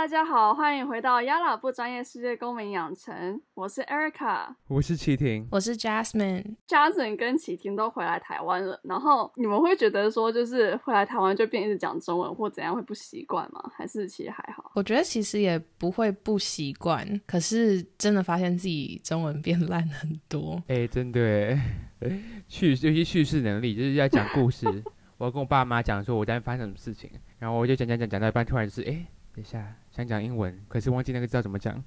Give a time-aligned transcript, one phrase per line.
[0.00, 3.38] 大家好，欢迎回到亚拉不专业世界公民养成。
[3.52, 6.56] 我是 Erica，我是齐婷，我是 Jasmine。
[6.66, 13.62] Jasmine 跟齐婷都回来台湾了，然后你们会觉得说，就是回来台湾就变一直讲中文或怎样会不习惯吗？
[13.76, 14.72] 还是其实还好？
[14.74, 20.62] 我觉得其实也不会不习惯，可是真的发现自己中文变烂很多。
[20.68, 21.54] 哎，真的，
[22.48, 24.66] 叙尤其叙事能力，就是要讲故事。
[25.18, 29.06] 我要跟我爸妈讲说我家发生什么事情，然后我就讲讲讲讲到一半，突然就是哎。
[29.40, 31.82] 等一下，想讲英文，可是忘记那个字要怎么讲，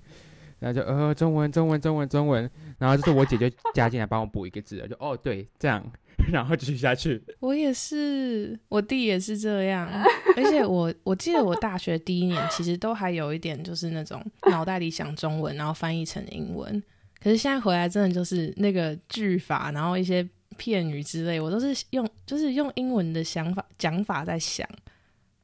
[0.58, 5.86] 然后就呃中文中文中文中文，然后就是我姐就加进来帮我补一个字，就哦对这样，
[6.34, 7.22] 然后继续下去。
[7.40, 9.88] 我也是，我弟也是这样，
[10.36, 16.82] 而且我 我记得我大学第一年其实都还有一点就是那种脑袋里想中文，然后翻译成英文，
[17.22, 24.68] 可是现在回来真的就是那个句法，然后一些片语之类，我都是用就是用英文的想法讲法在想。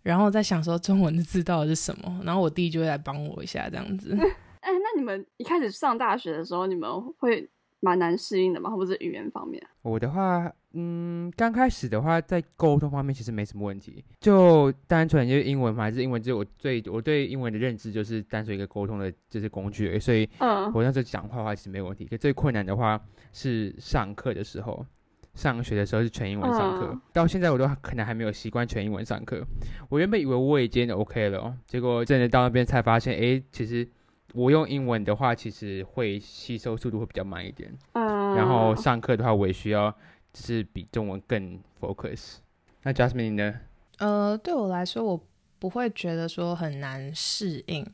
[0.01, 4.15] 然后在想说中文的字到底是什么，然后我弟就会来帮我一下这样子。
[4.61, 8.69] 哎，那你们一开始上大学的时候，你们会蛮难适应的吗？
[8.69, 9.61] 或者是语言方面？
[9.81, 22.05] 我的话，嗯，刚开始的话，在沟通方面其实没什么问题，就单纯就是英文嘛，还是英文，就是我最我对英文的认知就是单纯一个沟通的就是工具，所以嗯，我那时候讲话的话其实没有问题。
[22.05, 24.85] 可最困难的话是上课的时候。
[25.35, 29.41] 上学的时候是全英文上课，到现在我都可能还没有习惯全英文上课。
[29.87, 33.87] 我原本以为我已经 OK 了，结果真的到那边才发现，哎，其实
[34.33, 37.71] 我用英文的话，其实会吸收速度会比较慢一点。
[37.93, 39.89] 嗯，然后上课的话，我也需要
[40.33, 42.37] 就是比中文更 focus。
[42.83, 43.53] 那 Jasmine 呢？
[43.99, 45.23] 呃，对我来说，我
[45.57, 47.85] 不会觉得说很难适应，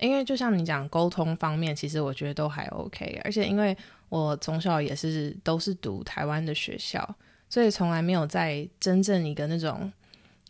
[0.00, 3.76] 因为就像你讲沟通方面，其实我觉得都还 OK，而且因为。
[4.08, 7.16] 我从小也是都是读台湾的学校，
[7.50, 9.92] 所以从来没有在真正一个那种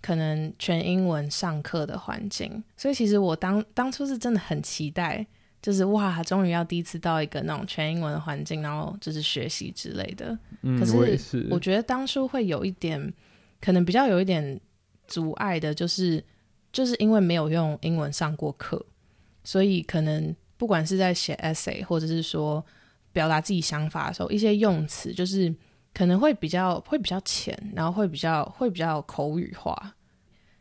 [0.01, 2.63] 可能全英文上课的环境。
[2.77, 5.27] 所以其实我当当初是真的很期待，
[5.61, 10.39] 就是哇，终于要第一次到一个那种全英文的环境，然后就是学习之类的。
[10.63, 13.13] 嗯，可是我觉得当初会有一点，
[13.61, 14.61] 可能比较有一点
[15.08, 16.23] 阻碍的，就是
[16.73, 18.86] 就是因为没有用英文上过课，
[19.42, 22.64] 所以可能不管是在写 essay 或者是说。
[23.13, 25.55] 表达自己想法的时候，一些用词就是
[25.95, 29.95] 可能会比较会比较浅，然后会比较会比较口语化。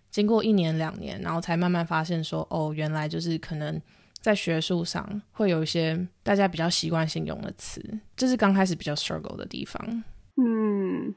[0.10, 3.80] 经过一年两年，然后才慢慢发现说，哦，原来就是可能
[4.20, 7.82] 在学术上会有一些大家比较习惯性用的词，
[8.16, 10.04] 这是刚开始比较 struggle 的地方。
[10.38, 11.14] 嗯。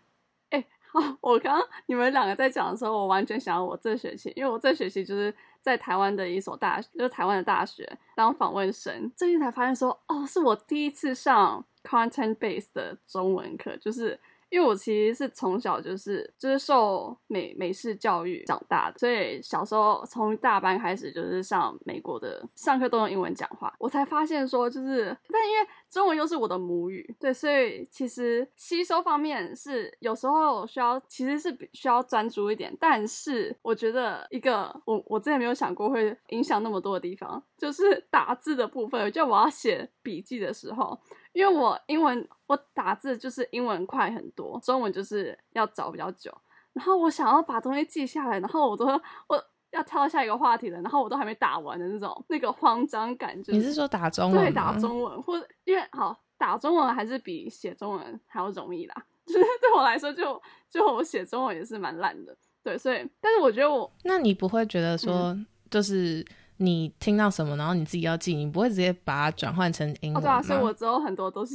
[0.93, 14.19] 哦，我刚刚你们两个在讲的时候，我完全想到我这学期，因为我这学期就是在台湾的一所大学，就是台湾的大学当访问生，最近才发现说，哦，是我第一次上 content based 的中文课，就是。
[14.51, 40.99] 因为我其实是从小就是就是受美美式教育长大的，所以小时候从大班开始就是上美国的上课都用英文讲话，我才发现说就是，但因为中文又是我的母语，对，所以其实吸收方面是有时候需要其实是需要专注一点，但是我觉得一个我我之前没有想过会影响那么多的地方，就是打字的部分，就我要写笔记的时候。
[41.33, 46.37] 因为我英文我打字就是英文快很多，中文就是要找比较久。
[46.73, 48.87] 然后我想要把东西记下来，然后我都
[49.27, 53.41] 我要跳到下一个话题了，然后我都还没打完的那种那个慌张感。
[53.47, 54.45] 你是说打中文？
[54.45, 59.05] 对，打中文，或因为好打中文还是比写中文还要容易啦。
[59.27, 62.37] 就是对我来说，就就我写中文也是蛮烂的。
[62.63, 65.37] 对，所以但是我觉得我，那你不会觉得说
[65.71, 66.27] 就是。
[66.63, 71.55] 你听到什么，然后你自己要记，你不会直接把它转换成英文对啊，所以我之后很多都是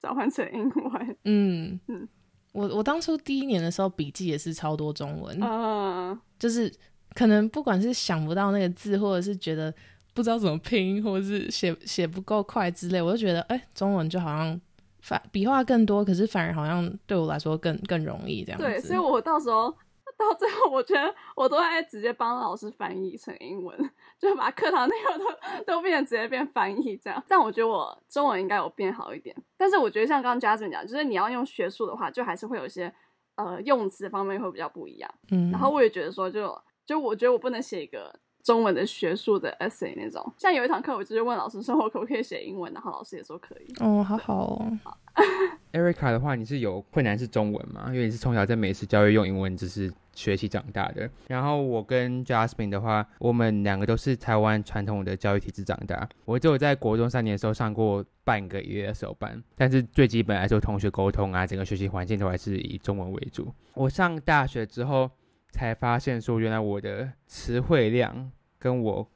[0.00, 1.16] 转换成英文。
[1.24, 2.08] 嗯嗯，
[2.52, 6.68] 我我当初第一年的时候笔记也是超多中文，嗯，就是
[7.14, 9.72] 可能不管是想不到那个字，或者是觉得
[10.14, 14.60] 不知道怎么拼，或者是写写不够快之类，我就觉得哎，中文就好像
[15.00, 18.66] 反笔画更多，可是反而好像对我来说更更容易这样子。
[18.66, 19.72] 对，所以我到时候。
[20.20, 25.24] 到最后，我觉得我都会直接帮老师翻译成英文，就把课堂内容都
[25.64, 27.22] 都变成直接变翻译这样。
[27.26, 29.34] 但我觉得我中文应该有变好一点。
[29.56, 32.94] 但是我觉得像刚刚 Jasmine 讲，就是你要用学术的话，就还是会有一些
[33.36, 35.10] 呃用词方面会比较不一样。
[35.30, 38.14] 嗯，然后我也觉得说，就就我觉得我不能写一个。
[38.42, 43.74] 中文的学术的 essay 那种，像有一堂课，我就是问老师说，我可不可以写英文，然后老师也说可以。
[43.80, 44.78] 哦，好好哦。
[45.72, 47.84] Erica 的话，你是有困难是中文吗？
[47.88, 51.08] 因为你是从小在美式教育用英文只是学习长大的。
[51.28, 56.08] 然后我跟 Jasmine 的话，我们两个都是台湾传统的教育体制长大。
[56.24, 63.52] 我只有在国中三年的时候上过半个月的手班，但是最基本来说，同学沟通啊，整个学习环境都还是以中文为主。
[63.74, 65.10] 我上大学之后。
[65.50, 69.08] 才发现说，原来我的词汇量跟我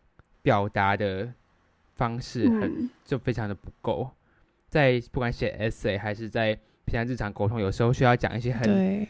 [0.42, 1.32] 表达的
[1.94, 4.10] 方式很就非常的不够，
[4.68, 6.54] 在不管写 essay 还是在
[6.84, 9.06] 平常日常沟通，有时候需要讲一些很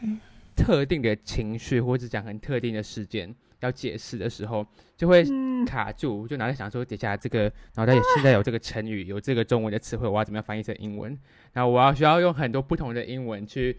[0.55, 5.25] 特定的情绪，或者讲很特定的事件要解释的时候，就会
[5.65, 11.17] 卡住，就脑袋想说底下这个脑袋现在有这个成语，有这个中文的词汇，我要怎么样翻译成英文？
[11.53, 13.75] 然后我要需要用很多不同的英文去。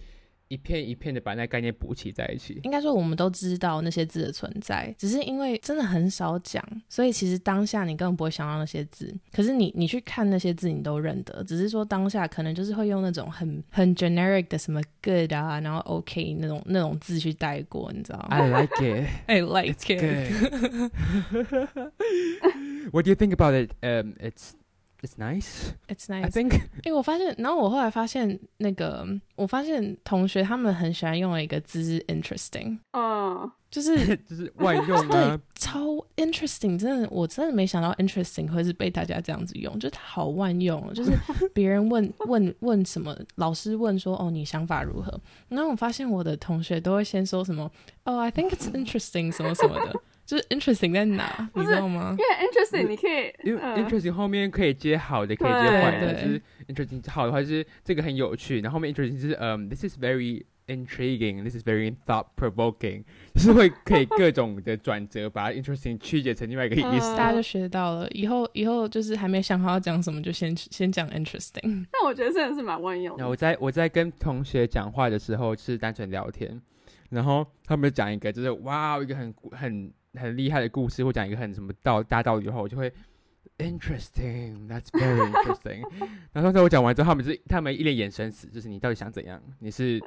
[0.48, 2.60] 一片一片的把那概念补齐在一起。
[2.64, 9.12] 应该说，我们都知道那些字的存在，只是因为真的很少讲，所以其实当下你根本不会想到那些字。
[9.32, 19.08] 可是你你去看那些字，你都认得，只是说当下可能就是会用那种很很 generic 的什么 good 啊，然后 OK 那种那种字去带过，你知道吗？I like it.
[19.26, 20.32] I like it.
[22.92, 23.72] What do you think about it?
[23.82, 24.52] Um, it's
[25.06, 25.73] It's nice.
[25.87, 26.25] It's nice.
[26.25, 26.61] I think.
[26.82, 29.06] 哎，我发现，然后我后来发现，那个
[29.37, 35.81] 我发现同学他们很喜欢用一个字是 interesting，哦，就是 就是万用啊， 对，超
[36.17, 41.12] interesting，真的，我真的没想到 interesting 会是被大家这样子用，就它好万用，就是
[41.55, 45.20] 别人问问问什么，老师问说，哦，你想法如何？
[45.49, 47.70] 然后我发现我的同学都会先说什么，
[48.02, 49.93] 哦，I think it's interesting，什么什么的。
[50.26, 52.17] 就是 interesting 在哪，你知道吗？
[52.19, 56.14] 因为 interesting 你可以，因为 interesting 后面可以接好的，可以接坏的。
[56.14, 58.61] 就是 interesting 好的话，就是这个很有趣。
[58.61, 67.17] 然后后面 interesting 就是嗯，this is very intriguing，this is very thought provoking， 就是会可以各种的转折，把 interesting 曲解成另外一个意思。
[67.17, 71.87] 大家就学到了，以后以后就是还没想好要讲什么，就先先讲 interesting。
[71.93, 73.14] 那我觉得真的是蛮万用。
[73.17, 76.61] 那我在我在跟同学讲话的时候是单纯聊天，
[77.11, 79.93] 然后他们讲一个就是哇，一个很很。
[80.16, 82.92] 很厉害的故事，或讲一个很什么道大道理的话，我就会
[83.58, 85.82] interesting，that's very interesting。
[86.32, 89.40] 然后刚才我讲完之后，他们是他们一脸眼神死，就是你到底想怎样？
[89.60, 89.98] 你是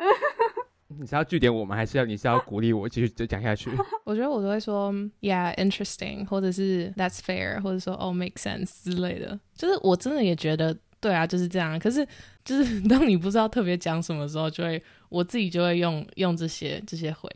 [0.99, 3.69] 你是要据点我们，还是要你是要鼓励我继续就讲下去？
[4.05, 9.39] 我觉得我都会说 yeah interesting，或者是 that's fair，或者说 oh make sense 之类的。
[9.55, 11.77] 就是我真的也觉得对啊，就是这样。
[11.79, 12.05] 可是
[12.43, 17.29] 就是当你不知道特别讲什么时候，就会我自己就会用用这些这些回，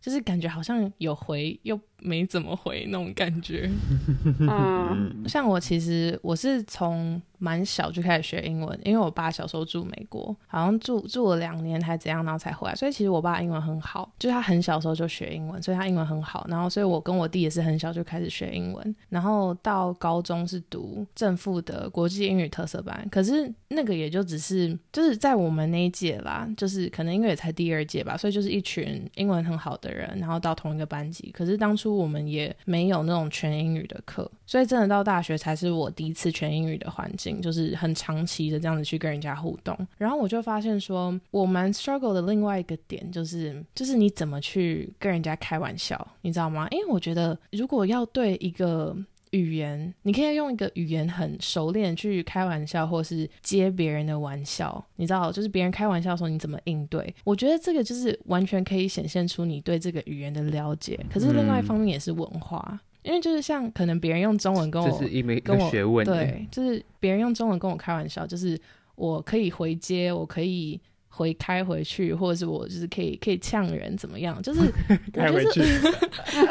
[0.00, 1.78] 就是感觉好像有回又。
[2.00, 3.70] 没怎么回那种感觉，
[4.40, 31.93] 嗯，像我其实我是从蛮小就开始学英文，因为我爸小时候住美国，好像住住了两年还怎样，然后才回来，所以其实我爸英文很好，就是他很小时候就学英文，所以他英文很好，然后所以我跟我弟也是很小就开始学英文，然后到高中是读正负的国际英语特色班，可是那个也就只是就是在我们那一届啦，就是可能因为也才第二届吧，所以就是一群英文很好的人，然后到同一个班级，可是当初。
[31.94, 39.76] 我们也没有那种全英语的课，所以真的到大学才是我第一次全英语的环境，就是很长期的这样子去跟人家互动。
[39.96, 46.66] 然后我就发现说，我蛮 struggle 的另外一个点就是，就是你怎么去跟人家开玩笑，你知道吗？
[46.70, 48.96] 因为我觉得如果要对一个
[49.34, 54.82] 语言，你可以用一个语言很熟练去开玩笑，或是接别人的玩笑。
[54.96, 57.12] 你知道，就是别人开玩笑的时候你怎么应对？
[57.24, 60.98] 我觉得这个就是完全可以显现出你对这个语言的了解。
[61.12, 66.06] 可是另外一方面也是文化，因为就是像可能别人用中文跟我，这是一门学问。
[66.06, 68.58] 对，就是别人用中文跟我开玩笑，就是
[68.94, 70.80] 我可以回接，我可以。
[71.14, 74.42] 回开回去，或者是我就是可以可以呛人怎么样？
[74.42, 74.60] 就是
[75.14, 75.62] 开回去，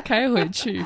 [0.05, 0.81] 开回去，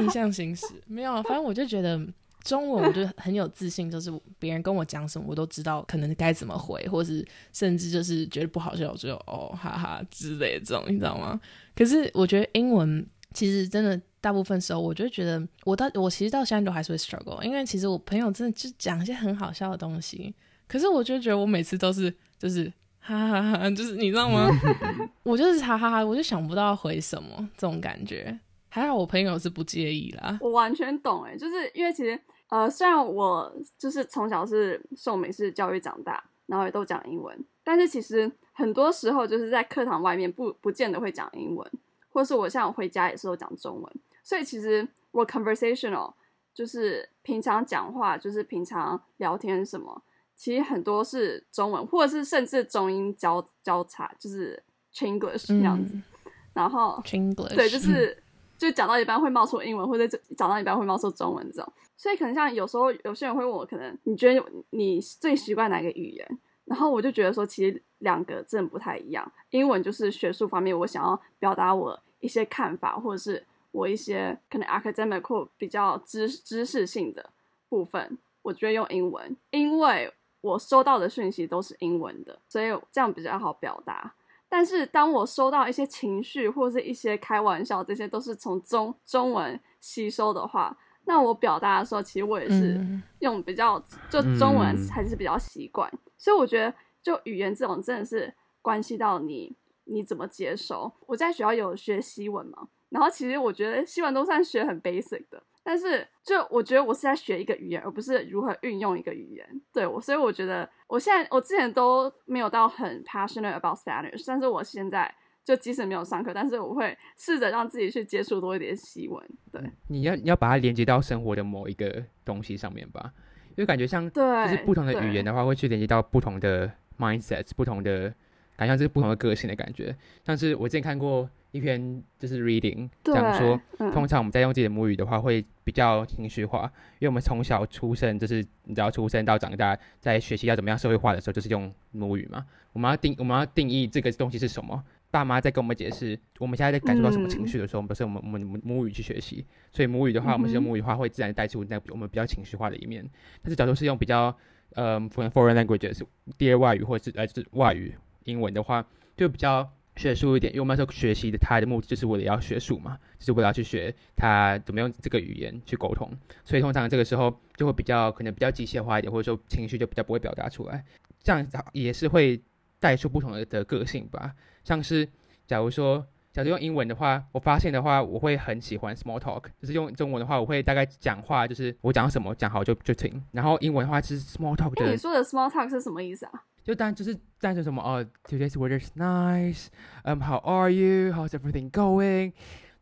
[0.00, 1.22] 逆向行驶没有。
[1.22, 2.04] 反正我就觉得
[2.42, 11.40] 中文，我就很有自信，就是别人跟我讲什么，我都知道可能该怎么回，或是甚至就是觉得不好笑，我就哦哈哈之类的这种，你知道吗？
[11.76, 20.34] 可是我觉得英文其实真的大部分时候，我就觉得我到我其实到现在都还是会 struggle，因为其实我朋友真的就讲一些很好笑的东西，
[20.66, 22.72] 可是我就觉得我每次都是就是。
[23.18, 24.48] 哈哈哈，就是你知道吗？
[25.24, 28.38] 我就是哈哈哈，我就想不到回什么这种感觉。
[28.68, 30.38] 还好我朋友是不介意啦。
[30.40, 41.68] 我完全懂哎，就是因为其实呃，虽然我就是从小是受美式教育长大，然后也都讲英文，但是其实很多时候就是在课堂外面不不见得会讲英文，
[42.10, 43.92] 或是我像我回家也是都讲中文。
[44.22, 46.12] 所以其实我 conversational
[46.54, 50.00] 就是平常讲话，就是平常聊天什么。
[50.40, 55.94] 其实很多是中文，或者是甚至中英交交叉，就是 Chinglish 这样子。
[56.54, 58.16] 然后 Chinglish 对，就是
[58.56, 61.72] 就讲到一半会冒出英文，或者讲到一半会冒出中文这种。
[61.94, 66.38] 所以可能像有时候有些人会问我，可能你觉得你最习惯哪个语言？
[66.64, 69.30] 然后我就觉得说，其实两个真的不太一样。
[69.50, 77.28] 英文就是学术方面，我想要表达我一些看法，或者是我一些可能 academic 或比较知知识性的
[77.68, 80.10] 部分，我觉得用英文，因为。
[80.40, 84.14] 我收到的讯息都是英文的，所以这样比较好表达。
[84.48, 92.80] 但是当我收到一些情绪或是一些开玩笑，这些都是从中中文吸收的话，那我表达的时候，其实我也是
[93.20, 93.78] 用比较
[94.10, 99.54] 就中文还是比较习惯，所以我觉得就语言这种真的是关系到你
[99.84, 100.92] 你怎么接收。
[101.06, 105.42] 我在学校有学西文嘛，然后其实我觉得西文都算学很 basic 的。
[105.62, 109.46] 但是，就我觉得我是在学一个语言，而不是如何运用一个语言。
[109.72, 119.22] 对我，所以我觉得我现在我之前都没有到很 passionate about Spanish，但是我现在就即使没有上课，但是我会试着让自己去接触多一点西文。
[119.52, 123.12] 对，你要你要把它连接到生活的某一个东西上面吧，
[123.50, 128.12] 因为感觉像就是不同的语言的话，会去连接到不同的 mindsets，不同的
[128.56, 129.94] 感觉，这是不同的个性的感觉。
[130.24, 131.28] 像是我之前看过。
[131.52, 133.60] 一篇就是 reading，讲说，
[133.92, 142.46] 通常我们在用自己的母语的话，会比较情绪化，因为我们从小出生，就是你知道出生到长大，在学习要怎么样社会化的时候，就是用母语嘛。
[142.72, 144.84] 我们要定，我们要定义这个东西是什么。
[145.10, 149.44] 爸妈在跟我们解释，我们现在在感受到什么情绪的时候，我们都是我们我们母语去学习。
[149.72, 153.04] 所以母语的话，我们是用母语的话，会自然带出那我们比较情绪化的一面。
[153.42, 154.32] 但是假如是用比较
[154.74, 156.00] 呃 foreign languages
[156.38, 157.92] 第二外语或者是呃是外语
[158.22, 159.68] 英文的话，就比较。
[160.00, 166.10] 学术一点，因为我们那时候学习的，它的目的就是为了要学术嘛，就是为了要去学它怎么用这个语言去沟通，
[166.42, 170.82] 所以通常这个时候就会比较可能比较机械化一点，或者说情绪就比较不会表达出来，
[171.22, 172.40] 这样也是会
[172.78, 174.34] 带出不同的的个性吧。
[174.64, 175.06] 像是
[175.46, 184.90] 假如说，假如用英文的话，我发现的话，我会很喜欢 small talk，就是用中文的话，我会大概讲话，就是我讲什么讲好就就停，然后英文的话是 small talk 的。
[184.90, 186.32] 你说的 small talk 是什么意思啊？
[186.62, 189.68] 就单就是单纯什么哦，Today's weather is nice.
[190.04, 191.12] Um, how are you?
[191.12, 192.32] How's everything going?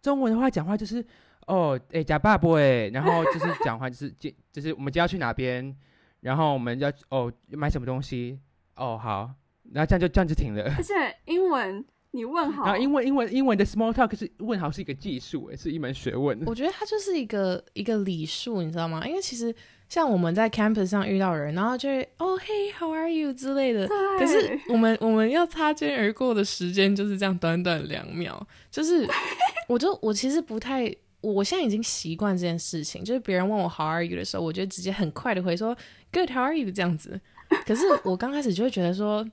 [0.03, 1.05] 中文的话讲话就是
[1.47, 5.75] 哦，哎，假爸爸哎，然后就是讲话就是就就是我们今天要去哪边，
[6.21, 8.41] 然后我们要哦买什么东西
[8.75, 9.31] 哦好，
[9.73, 10.65] 然后这样就这样就停了。
[10.77, 10.93] 而且
[11.27, 16.43] 英文你问好，然后英文英文英文的 small talk 是问好是一个技术哎，是一门学问。
[16.47, 19.07] 我觉得它就是一个一个礼数，你知道吗？
[19.07, 19.55] 因为其实。
[19.89, 23.89] 像我们在 campus 上遇到人，然后就会哦嘿，how are you 之类的。
[24.19, 28.47] 可是我们我们要擦肩而过的时间就是这样短短两秒。
[28.71, 29.09] 就是，
[29.67, 33.03] 我就我其实不太，我现在已经习惯这件事情。
[33.03, 35.75] 就是别人问我 how are you 的时候，我就直接很快的回说
[36.13, 37.19] good how are you 这样子。
[37.65, 39.27] 可是我刚开始就会觉得说，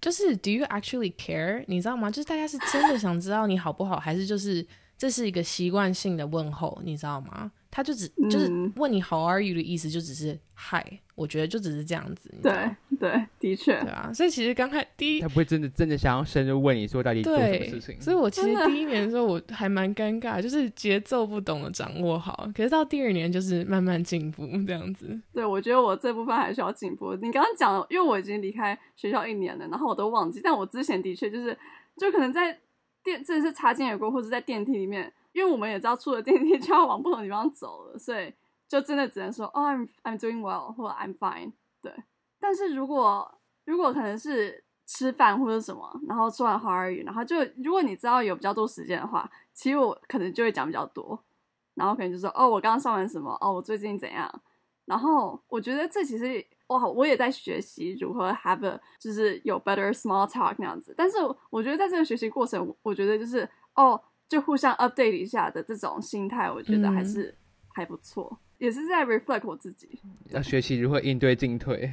[0.00, 1.64] 就是 do you actually care？
[1.66, 2.08] 你知道吗？
[2.08, 4.64] 就是大家是真的想知道你好不好，还是就是
[4.96, 6.80] 这是一个习惯性的问候？
[6.84, 7.50] 你知道吗？
[7.74, 12.32] 他就只就是问你 How are you 的意思，就只是 Hi，我觉得就只是这样子。
[12.40, 13.72] 对对，的确。
[13.80, 18.00] 对啊，所以其实刚开第一，他不会真的真的想要深入问你说到底做什么事情。
[18.00, 22.48] 所以我其实第一年的时候我还蛮尴尬，就是节奏不懂得掌握好。
[22.54, 25.20] 可是到第二年就是慢慢进步这样子。
[25.32, 27.12] 对，我觉得我这部分还需要进步。
[27.16, 31.58] 你刚刚讲，因为我已经离开学校一年了，然后我都忘记，但我之前的确就是，
[31.96, 32.56] 就可能在
[33.02, 35.12] 电，真的是擦肩而过，或者在电梯里面。
[35.34, 38.32] 因为我们也知道出了电梯就要往不同地方走了，所以
[38.68, 41.52] 就真的只能说哦，I'm I'm doing well 或者 I'm fine。
[41.82, 41.92] 对，
[42.38, 51.18] 但是如果如果可能是吃饭或者什么，然后说完 How are you，然后就如果你知道有比较多时间的话，其实我可能就会讲比较多，
[51.74, 54.32] 然后可能就说哦，我刚刚上完什么，哦，我最近怎样。
[54.84, 60.94] 然后我觉得这其实哇，我也在学习如何 have a 就是有 better small talk 那样子。
[60.96, 61.16] 但是
[61.50, 64.00] 我觉得在这个学习过程，我觉得就是哦。
[64.28, 67.32] 就互相 update 一下的这种心态，我觉得还是
[67.68, 70.00] 还不错，也是在 reflect 我自己，
[70.30, 71.92] 要学习如何应对进退。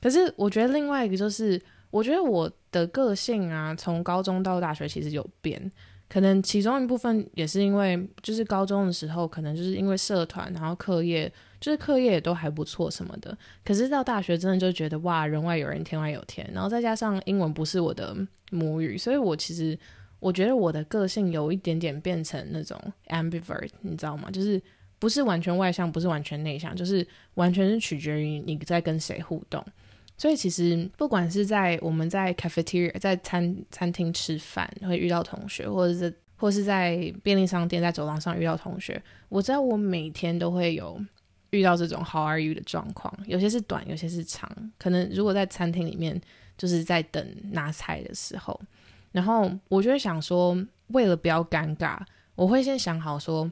[0.00, 5.72] 可是我觉得另外一个就是，我觉得我的个性啊，从高中到大学其实有变，
[6.08, 13.36] 可能其中一部分也是因为，就是高中的时候可能就是因为社团，然后课业就是课业也都还不错什么的。
[13.64, 18.16] 可是到大学真的就觉得哇，人外有人，天外有天，然后再加上英文不是我的
[18.50, 19.76] 母语，所以我其实。
[20.20, 24.28] 我觉得我的个性有一点点变成那种 ambivert，你知道吗？
[24.30, 24.60] 就是
[24.98, 29.64] 不是完全外向，不是完全内向，就是完全是取决于你在跟谁互动。
[30.16, 41.00] 所以其实不管是在我们在 cafeteria 在餐餐厅吃饭会遇到同学，或者是或是在便利商店在走廊上遇到同学，我知道我每天都会有
[41.50, 44.50] 遇到这种 how are you 的状况，有些是短，有些是长。
[44.78, 46.20] 可能如果在餐厅里面
[46.56, 48.60] 就是在等拿菜的时候。
[49.12, 50.56] 然后我就会想说，
[50.88, 51.98] 为了不要尴尬，
[52.34, 53.50] 我会先想好说，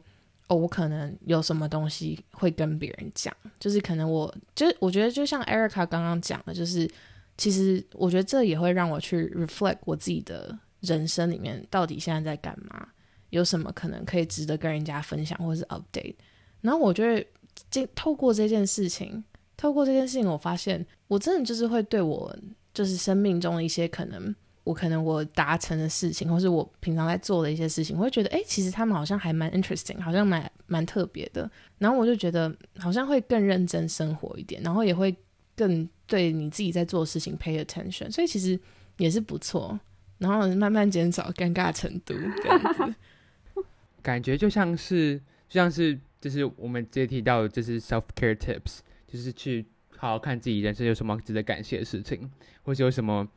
[0.48, 6.88] 哦，我可能有什么东西会跟别人讲，就是可能我，就我觉得就像 Erica 刚刚讲的，就是
[7.36, 12.88] 其实我觉得这也会让我去 reflect 我自己的人生里面到底现在在干嘛，
[13.30, 16.14] 有什么可能可以值得跟人家分享或是 update。
[16.60, 17.26] 然后我觉得
[17.70, 19.24] 这透过这件事情，
[19.56, 22.36] 透过这件事情，我发现我真的就是会对我
[22.72, 24.34] 就是生命中的一些可能。
[24.66, 31.48] 我可能我达成的事情，或是我平常在做的一些事情，我会觉得，哎，其实他们好像还蛮 interesting，好像蛮蛮特别的。
[31.78, 35.14] 然后我就觉得好像会更认真生活一点，然后也会
[35.54, 38.58] 更对你自己在做的事情 pay attention，所以其实
[38.96, 39.78] 也是不错。
[40.18, 43.62] 然后慢慢减少尴尬程度，这样子，
[44.02, 45.16] 感觉就像是
[45.48, 49.64] 就像是就是我们接提到就是 self care tips，就是去
[49.96, 52.28] 好好看自己人生有什么值得感谢的事情，
[52.62, 53.28] 或是有什么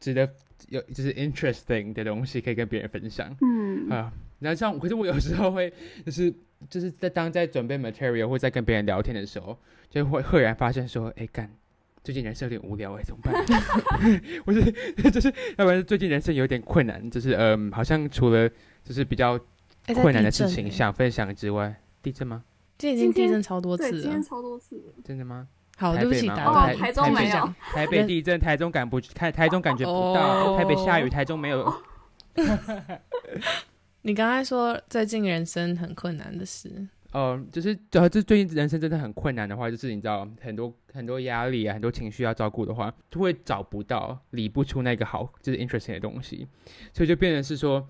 [0.00, 0.28] 值得。
[0.68, 5.72] 有就是 interesting 的东西可以跟别人分享，嗯啊，然后像可是我有时候会
[6.04, 6.32] 就是
[6.68, 11.50] 就是在当在准备 material 或在跟别人聊天的时候，就会赫然发现说，哎干，
[12.04, 13.34] 最近人生有点无聊哎，怎么办？
[14.44, 14.62] 我是
[15.10, 18.48] 就是要不然最近人生有点困难，就是嗯，好像除了
[18.84, 19.40] 就是比较
[19.94, 22.44] 困难的事情想分享之外，地震吗？
[22.76, 25.48] 今天已经地震超多次了，今天超多次，真的吗？
[25.80, 26.76] 好，对不起，打断。
[26.76, 31.72] 台中没有，台北地震，台中感不台台中感觉不到，台北下雨，台中没有。
[34.02, 46.46] 你刚才说最近人生很困难的事，哦，就是主要是最近人生真的很困难的话，就是你知道很多很多压力啊，很多情绪要照顾的话，就会找不到理不出那个好就是 interesting 的东西，
[46.92, 47.88] 所以就变成是说。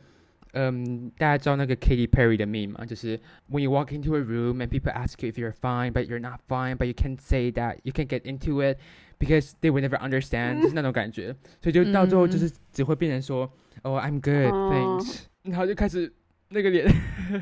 [0.58, 2.86] 嗯，大家知道那个 Katy Perry 的 meme 吗？
[2.86, 3.20] 就是
[3.52, 6.22] When you walk into a room and people ask you if you're fine, but you're
[6.22, 8.78] not fine, but you can't say that you can't get into it
[9.20, 11.36] because they will never understand，就是那种感觉。
[11.62, 13.52] 所以就到最后就是只会变成说，
[13.84, 16.14] Oh, I'm good, thanks，然后就开始
[16.48, 16.88] 那个脸。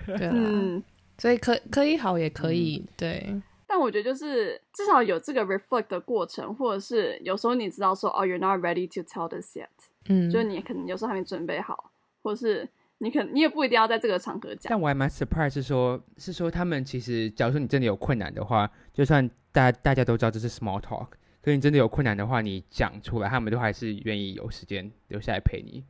[0.07, 0.81] 对啊，
[1.19, 3.39] 所以可可以好也可以对。
[3.67, 9.67] 但我觉得就是至少有这个 reflect 的过程，或者是有时候你知道说，哦，you're not ready to tell this yet，
[10.09, 11.91] 嗯，就是你可能有时候还没准备好，
[12.23, 12.67] 或是。
[12.98, 21.08] 你可你也不一定要在这个场合讲，但我还蛮 surprise 是说，是说他们其实，假如说你真的有困难的话，就算大大家都知道这是 small talk，
[21.40, 25.84] 可你真的有困难的话，你讲出来，他们都还是愿意有时间留下来陪你。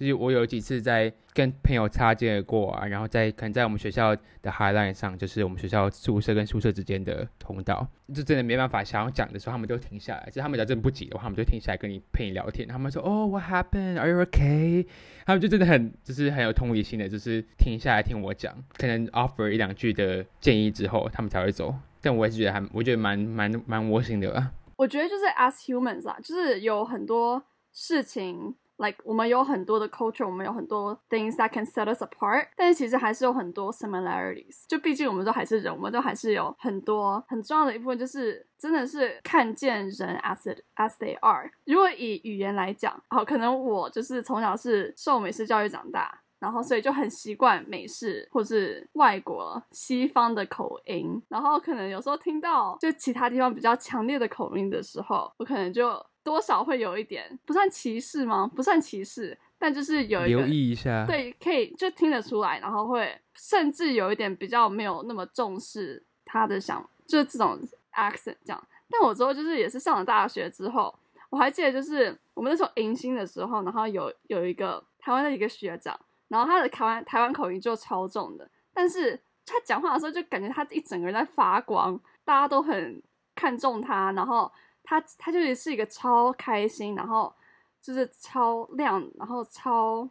[0.00, 10.30] 就是我有几次在跟朋友擦肩而过啊，然后在可能在我们学校的 high line 上，就是我们学校宿舍跟宿舍之间的通道，就真的没办法想要讲的时候，他们都停下来。
[10.32, 12.66] 就他们只要真的不急的话，他们就停下来跟你陪你聊天。
[12.66, 13.98] 他们说：“哦，What happened?
[13.98, 14.86] Are you okay？”
[15.26, 21.74] 他们就真的很就是很有同理心的，就是停下来听我讲，可能 offer 一两句的建议之后，他们才会走。
[22.00, 24.52] 但我也是觉得还我觉得蛮蛮蛮窝心的吧。
[24.76, 28.56] 我觉得就是 as humans 啊，就是有很多事情。
[28.80, 34.64] Like 我们有很多的 culture，我们有很多 things that can set us apart，但是其实还是有很多 similarities。
[34.66, 41.50] 就毕竟我们都还是人，我们都还是有很多很重要的一部分，就是真的是看见人 as as they are。
[41.66, 56.04] 如果以语言来讲，好，可能我就是从小是受美式教育长大，然后所以就很习惯美式或是外国西方的口音，然后可能有时候听到就其他地方比较强烈的口音的时候，我可能就。
[56.22, 58.50] 多少会有一点不算歧视吗？
[58.54, 67.58] 不算歧视，但就是有一个留意一下，对，可以就听得出来，然后会甚至有一点比较没有那么重视他的想，就是这种
[67.94, 68.68] accent 这样。
[68.90, 70.94] 但我之后就是也是上了大学之后，
[71.30, 83.02] 我还记得就是我们那时候迎新的时候，然后有有一个台湾的一个学长，然后他的台湾台湾口音就超重的，但是他讲话的时候就感觉他一整个人在发光，大家都很
[83.34, 84.52] 看重他，然后。
[84.82, 87.32] 他他就是一个超开心，然后
[87.80, 90.08] 就是超亮，然后超，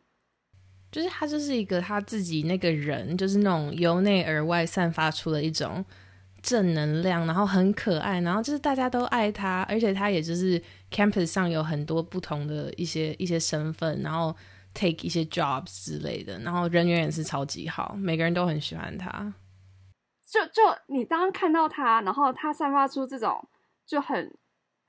[0.91, 5.83] 就是他就是一个他自己那个人，就是那种由内而外散发出的一种
[6.41, 14.33] 正能量，然后很可爱，然后就是大家都爱他，而且他也就是 campus 上有很多不同的一些一些身份，然后
[14.73, 19.33] take 一些 jobs 之类的，然后人缘也是超级好，每个人都很喜欢他。
[20.25, 23.45] 就就你当看到他，然后他散发出这种
[23.85, 24.33] 就很。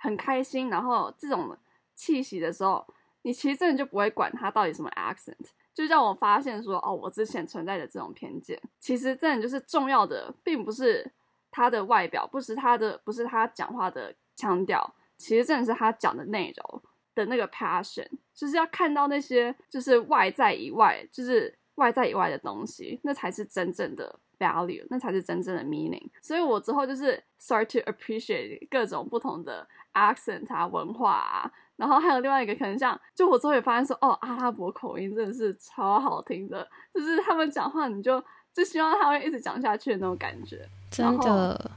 [0.02, 1.54] 很开心，然后这种
[1.94, 2.84] 气息的时候，
[3.22, 5.36] 你其实真的就不会管他到底什么 accent，
[5.74, 11.12] 就让我发现说，哦，我之前存在的这种偏见，其实真的就是重要的，并不是
[11.50, 16.82] 他的外表，不是他的，不是他讲话的腔调，其实真的是他讲的内容
[17.14, 24.18] 的那个 passion，就是要看到那些就是外在以外，就是外在以外的东西，那才是真正的。
[24.40, 26.08] value，那才是真正的 meaning。
[26.20, 38.20] 所以我之后就是 start to appreciate 各种不同的 accent 啊、文化啊，然后还有另外一个可能像，就我之后也发现说，哦，阿拉伯口音真的是超好听的，就是他们讲话你就
[38.52, 40.66] 就希望他会一直讲下去的那种感觉。
[40.90, 41.70] 真的。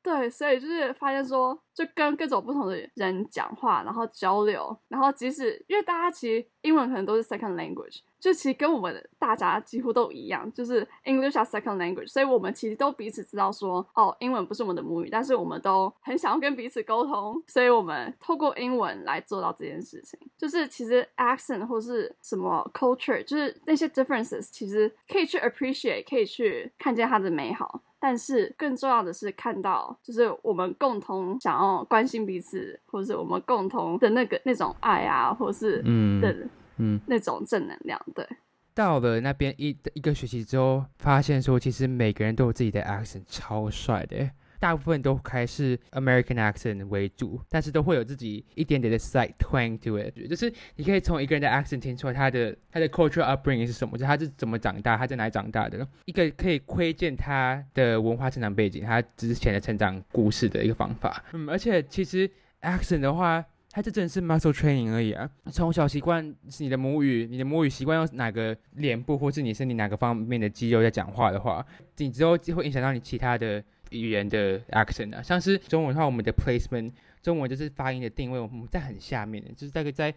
[0.00, 8.00] 对，所以就是发现说，就跟各种不同的人讲话，然后交流，然后即使因为大家其实英文可能都是 second language。
[8.18, 20.18] 就其实跟我们大家几乎都一样，就是 English as second language，所以我们其实都彼此知道说，哦，英文不是我们的母语，但是我们都很想要跟彼此沟通，所以我们透过英文来做到这件事情。
[20.36, 36.34] 就是其实 accent 或是什么 culture，就是那些 differences，其实可以去 appreciate，可以去看见它的美好，但是更重要的是看到，就是我们共同想要关心彼此，或是我们共同的那个那种爱啊，或是嗯的。
[36.80, 38.24] 嗯，那种正能量，对。
[38.72, 44.30] 到了那边一一个学期之后，发现说其实每个人都有自己的 accent，超帅的。
[44.58, 61.24] 大部分都还是 American accent 为主，但是都会有自己一点点的 slight twang to it，就是你可以从一个人的 accent 听出来他的他的 cultural upbringing 是什么，就他是怎么长大，他在哪里长大的，一个可以窥见他的文化成长背景，他之前的成长故事的一个方法。
[61.32, 62.30] 嗯，而且其实
[62.62, 63.44] accent 的话。
[63.70, 65.30] 它这真的是 muscle training 而已啊！
[65.52, 71.64] 从小习惯是你的母语，你的母语习惯用哪个脸部或是你身体哪个方面的肌肉在讲话的话，
[71.98, 75.22] 你之后就会影响到你其他的语言的 accent 啊。
[75.22, 80.10] 像是中文的话，我们的 placement，中文就是发音的定位，我们在很下面，就是大概在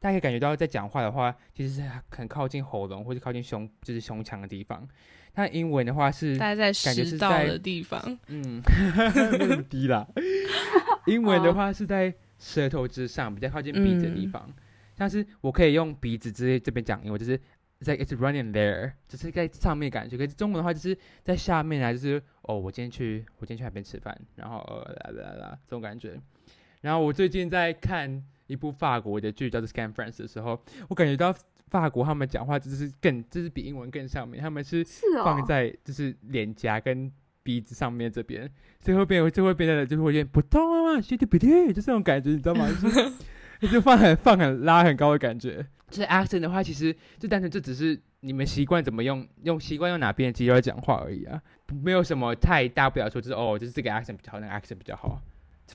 [0.00, 4.86] 大家可以感觉到在讲话的话，其实是很靠近喉咙或者靠近胸，就是胸腔的地方。
[5.34, 8.60] 那英文的话是大概在食道的地方，嗯，
[9.38, 10.06] 那么低啦。
[11.06, 12.14] 英文的话是在。
[12.38, 14.46] 舌头之上，比较靠近鼻子的地方，
[14.94, 17.40] 像是我可以用鼻子直接这边讲，因为就是
[17.80, 20.16] 在 it's running there，只是在上面感觉。
[20.16, 26.20] 可是中文的话，就是在下面啊，就是哦，我今天去，我今天去海边吃饭，然后呃啦啦啦这种感觉。
[26.80, 31.34] 然后我最近在看一部法国的剧，叫做《Scam France》的时候，我感觉到
[31.68, 34.84] 法国他们讲话就是更，就是比英文更上面，他们是
[35.24, 37.12] 放在就是脸颊跟。
[37.46, 42.66] 鼻子上面这边，最后变，最后变得就是会有点不动啊，兄弟不对，就这种感觉，你知道吗？
[42.82, 43.08] 就是
[43.70, 45.64] 就放很放很拉很高的感觉。
[45.96, 51.40] 就是 accent 的话，其实就单纯这只是你们习惯怎么用，用习惯用哪边的肌肉讲话而已啊，
[51.82, 55.18] 没有什么太大不了说，就是哦，就是这个 accent 比较好，那个 accent 比较好，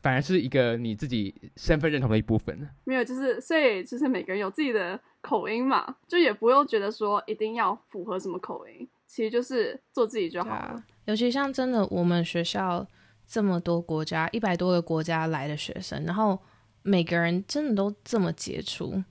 [0.03, 2.69] 反而是一个你自己身份认同的一部分。
[2.83, 8.87] 没有，就是所以就是每个人有自己的口音嘛，就也不用觉得说一定要符合什么口音。
[9.07, 10.83] 其实就是做自己就好了。
[11.05, 12.87] 尤其像真的，我们学校
[13.27, 16.39] 这么多国家，一百多个国家来的学生，然后
[16.83, 19.03] 每个人真的都这么杰出。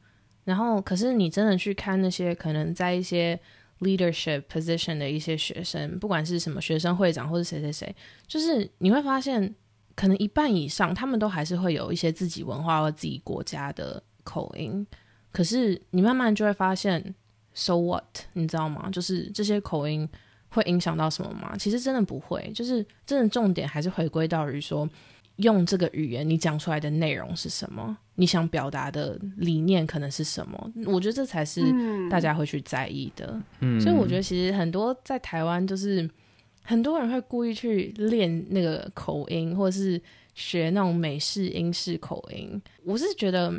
[0.51, 3.39] 然后，可是你真的去看那些可能在一些
[3.79, 7.95] leadership position 的一些学生，不管是什么学生会长或者谁谁谁，
[8.27, 9.55] 就是你会发现，
[9.95, 14.87] 可能一半以上他们都还是会有一些自己文化或自己国家的口音。
[15.31, 17.15] 可是你慢慢就会发现。
[17.53, 18.05] So what？
[18.35, 18.89] 你知道吗？
[18.93, 20.09] 就是这些口音
[20.51, 21.57] 会影响到什么吗？
[21.59, 24.89] 其实真的不会，就是真的重点还是回归到于说，
[25.37, 30.73] 用这个语言你讲出来的内容是什么，你想表达的理念可能是什么？
[30.87, 31.63] 我觉得这才是
[32.11, 33.43] 大家会去在意的。
[33.61, 36.09] 嗯，所以我觉得其实很多在台湾，就是
[36.63, 40.01] 很多人会故意去练那个口音，或者是
[40.35, 42.61] 学那种美式英式口音。
[42.85, 43.51] 我是觉得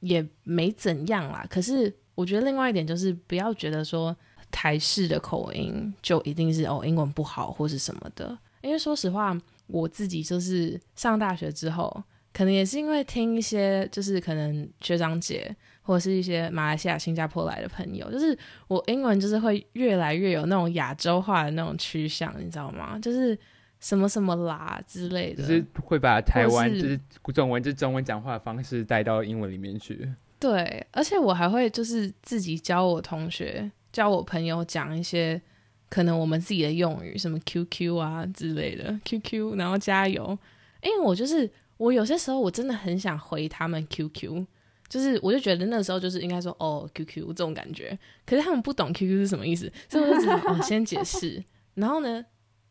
[0.00, 1.94] 也没怎样啦，可是。
[2.18, 4.12] 我觉得另外一点就是不要觉得说
[4.50, 12.02] 台式的口音就一定是哦英文不好或是什么的，因为说实话，我自己就是上大学之后，
[12.38, 22.96] 可能也是因为听一些就是可能学长姐或者是一些马来西亚、新加坡来的朋友，就是我英文就是会越来越有那种亚洲化的那种趋向，你知道吗？
[23.00, 23.36] 就是
[23.80, 27.00] 什么什么啦之类的，就是会把台湾就是
[27.34, 30.08] 中文就中文讲话的方式带到英文里面去。
[30.38, 35.42] 对，而且我还会就是自己教我同学、教我朋友讲一些
[35.88, 40.38] 可能我们自己的用语，什么 QQ 啊之类的，QQ，然后加油。
[40.80, 44.44] 因为我就是我有些时候我真的很想回他们 QQ，
[44.88, 51.42] 就是我就觉得那时候就是应该说哦 QQ 这种感觉，可是他们不懂 QQ 是什么意思，所以我就只能哦 先解释，
[51.74, 52.24] 然后呢，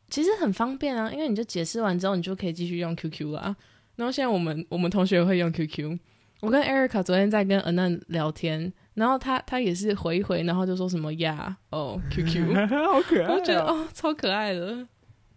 [0.09, 3.55] 其实很方便啊，因为你就解释完之后，你就可以继续用 QQ 啦。
[3.95, 5.97] 然后现在我们我们同学会用 QQ。
[6.41, 12.53] 我跟 Erica 昨天在跟 Anan 聊天，然后他他也是回一回，然后就说什么呀哦 QQ，
[12.91, 14.87] 好可爱，我觉得哦超可爱的，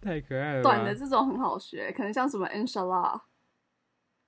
[0.03, 0.63] 太可爱了。
[0.63, 2.47] 短的这种很好学，可能像什么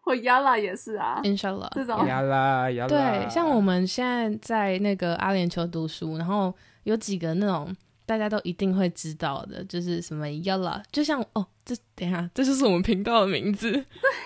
[0.02, 2.88] 或 Yalla 也是啊，Inshallah 这种 Yalla Yalla。
[2.88, 7.74] 对，像我们现在在那个阿联酋读书，然后有几个那种。
[8.04, 13.72] 大家都一定会知道的，就是什么 Yalla，就像哦，这等下，这就是我们频道的名字。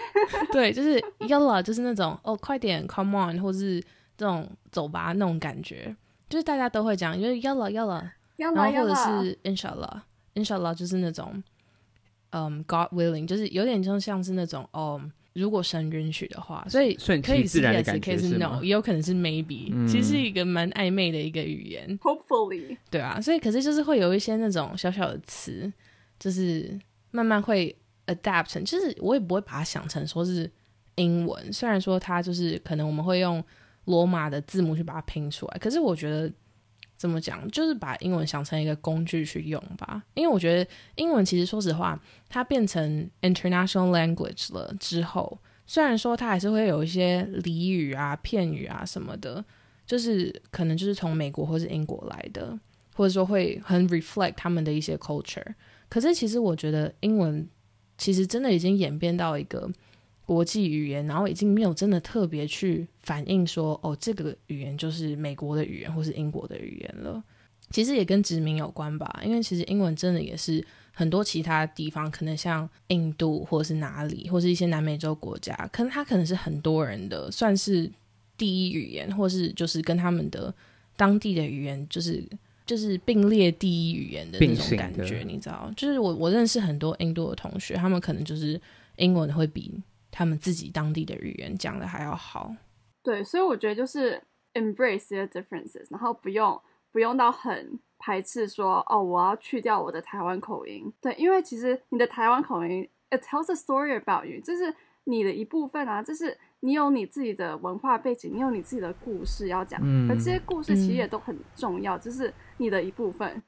[0.50, 3.80] 对，就是 Yalla，就是那种哦，快点，Come on，或是
[4.16, 5.94] 这种走吧那种感觉，
[6.28, 8.02] 就是大家都会讲，就是 Yalla Yalla，
[8.36, 11.40] 然后或者是 Inshallah，Inshallah 就是那种
[12.30, 15.00] 嗯，God willing，就是有点就像是那种哦，
[15.36, 21.98] 如果神允许的话，所以顺可以自然的感觉是 no，也有可能是 maybe，其实是一个蛮暧昧的一个语言。
[21.98, 25.70] Hopefully，对啊，所以可是就是会有一些那种小小的词，
[26.18, 26.78] 就是
[27.10, 30.50] 慢慢会 adapt 成，就是我也不会把它想成说是
[30.94, 33.44] 英文，虽然说它就是可能我们会用
[33.84, 36.32] 罗马的字母去把它拼出来，可是我觉得。
[36.96, 37.48] 怎么讲？
[37.50, 40.02] 就是把英文想成一个工具去用吧。
[40.14, 49.44] 因为我觉得英文其实说实话，它变成 international language 了之后，虽然说它还是会有一些俚语啊、片语啊什么的，
[49.86, 52.58] 就是可能就是从美国或是英国来的，
[52.94, 55.54] 或者说会很 reflect 他们的一些 culture。
[55.88, 57.48] 可是其实我觉得英文
[57.98, 59.70] 其实真的已经演变到一个。
[60.26, 67.22] 国际语言，然后已经没有真的特别去反映说，哦，这个语言就是美国的语言或是英国的语言了。
[67.70, 77.90] 其实也跟殖民有关吧，因为其实英文真的也是很多其他地方，可能像印度或是哪里，或是一些南美洲国家，可能它可能是很多人的算是
[78.36, 80.52] 第一语言，或是就是跟他们的
[80.96, 82.24] 当地的语言就是
[82.64, 85.72] 就是并列第一语言的那种感觉，你知道？
[85.76, 88.60] 就是我我认识很多印度的同学，他们可能就是
[88.96, 89.72] 英文会比。
[90.18, 92.50] 他们自己当地的语言讲的还要好，
[93.02, 94.18] 对，所以我觉得就是
[94.54, 96.58] embrace the differences，然后不用
[96.90, 104.74] 不用到很排斥说哦，我要去掉我的台湾口音，对，因为其实你的台湾口音 it tells a story about you，这是
[105.04, 113.42] 你的一部分啊，这是你有你自己的文化背景，你有你自己的故事要讲，而这些故事其实也都很重要，就是你的一部分。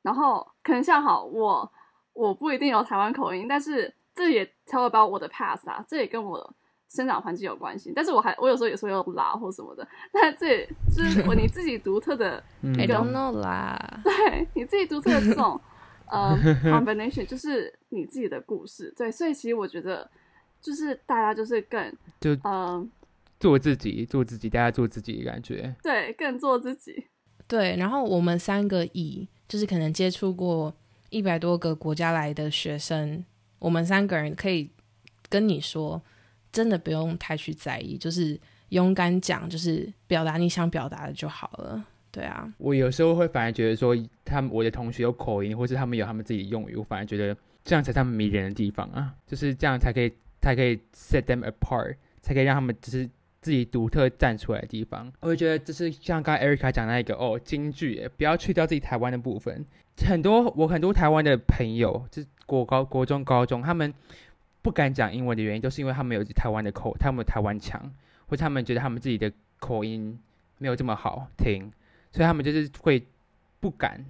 [0.00, 1.70] 然后可能像好我
[2.14, 3.92] 我不一定有台湾口音，但是。
[4.16, 6.56] 这也 tell about 我的 past 啊，这也跟我
[6.88, 7.92] 生长环境有关系。
[7.94, 12.42] 但是我还我有时候有时候又拉或什么的，那这也是我你自己独特的，
[12.78, 14.00] I don't know 啦。
[14.02, 15.60] 对你自己独特的这种
[16.08, 18.92] 呃 combination，就是你自己的故事。
[18.96, 20.10] 对，所以其实我觉得
[20.62, 22.90] 就是大家就是更就嗯
[23.38, 25.74] 做自己，做自己，大家做自己的感觉。
[25.82, 27.08] 对，更做自己。
[27.46, 30.74] 对，然后我们三个以就是可能接触过
[31.10, 33.24] 一百多个国家来的学生。
[33.66, 34.70] 我们三个人可以
[35.28, 36.00] 跟你说，
[36.52, 41.84] 真的不用太去在意，就是勇敢讲，就是表达你想表达的就好了。
[42.12, 55.12] 对啊，我有时候会反而觉得说，他们我的同学有口音，或是他们有他们自己的用语，我反而觉得这样才是他们迷人的地方啊，就是这样才可以才可以 set them apart，才可以让他们就是自己独特站出来的地方。
[55.18, 59.66] 我会觉得就是像刚才 Erica 讲那一个哦，京剧，不要去掉自己台湾的部分。
[60.06, 63.92] 很多我很多台湾的朋友，就国高、国中、高中，他们
[64.62, 67.92] 不敢讲英文的原因，都是因为他们有台湾的口，他们有台湾腔，
[68.28, 70.18] 或者他们觉得他们自己的口音
[70.58, 71.72] 没有这么好听，
[72.12, 73.04] 所以他们就是会
[73.60, 74.04] 不敢，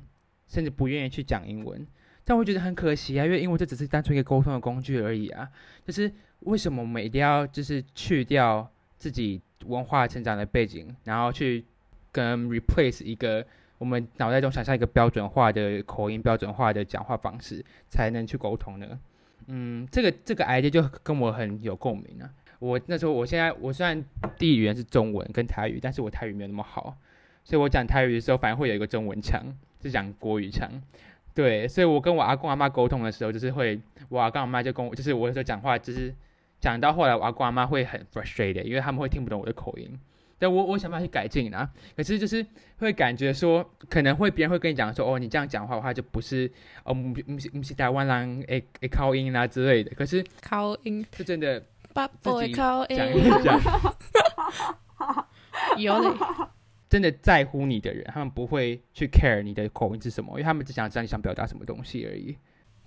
[0.46, 1.86] 甚至不愿意去讲英文。
[2.24, 5.48] 但我觉得很可惜啊，因为英文这只是单纯一个沟通的工具而已啊。
[5.84, 11.64] 就是为什么我们一定要就是去掉自己文化成长的背景，然后去
[12.12, 13.46] 跟 replace 一个。
[13.78, 18.98] 我们脑袋中想象一个标准化的口音、标准化的讲话方式，才能去沟通呢。
[19.48, 22.30] 嗯，这个这个 idea 就跟我很有共鸣啊。
[22.58, 24.02] 我那时候，我现在我虽然
[24.38, 26.96] 第一语言是中文跟台语，但是我台语没有那么好，
[27.44, 29.42] 所以我讲台语的时候，反而会有一个中文腔，
[29.82, 30.70] 是讲国语腔。
[31.34, 36.14] 对，所以我跟我阿公阿妈沟通的时候，就是会我阿公阿妈就跟我，就是我有时候讲话，就是
[36.58, 40.00] 讲到后来，我阿公阿妈会很 frustrated，因为他们会听不懂我的口音。
[40.38, 42.44] 但我我想办法去改进啊，可是就是
[42.78, 46.50] 会感觉说，可能会别人会跟你讲说，哦，你这样讲话的话就不是，
[46.84, 49.94] 哦，不不是不是台湾人诶诶靠音啦之类的。
[49.94, 51.58] 可是靠音是真的，
[52.20, 52.96] 自己讲一
[53.42, 53.60] 讲，
[55.78, 56.14] 有嘞，
[56.88, 62.36] 真的在乎你的人，他们不会去 care 你的口音是什么，因为他们只想知道你想表达什么东西而已。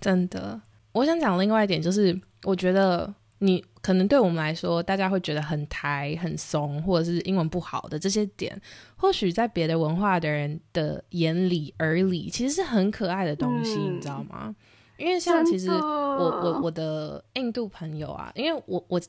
[0.00, 0.60] 真的，
[0.92, 3.12] 我想讲另外一点就是，我觉得。
[3.42, 8.54] 你可能对我们来说，大家会觉得很台、很怂，或者是英文不好的这些点，
[8.96, 14.54] 或许在别的文化的人的眼里、耳里，其实是很可爱的东西，你知道吗？
[14.98, 19.00] 因为像其实我我我的印度朋友啊，因为我我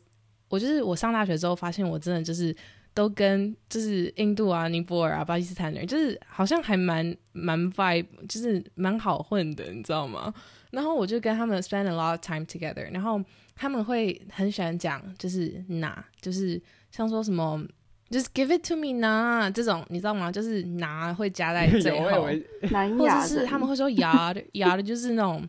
[0.48, 2.56] 我就是我上大学之后发现，我真的就是
[2.94, 10.34] 都跟就是印度啊、尼泊尔啊、巴基斯坦人，就是好像还蛮蛮 vibe，就是蛮好混的，你知道吗？
[10.70, 13.22] 然后我就跟他们 spend a lot of time together，然后。
[13.62, 17.64] 他们会很喜欢讲，就是拿，就是像说什么
[18.10, 20.32] ，just give it to me 拿这种，你知道吗？
[20.32, 22.28] 就是拿会加在最后，
[22.98, 25.48] 或者是他们会说 yard yard 就是那种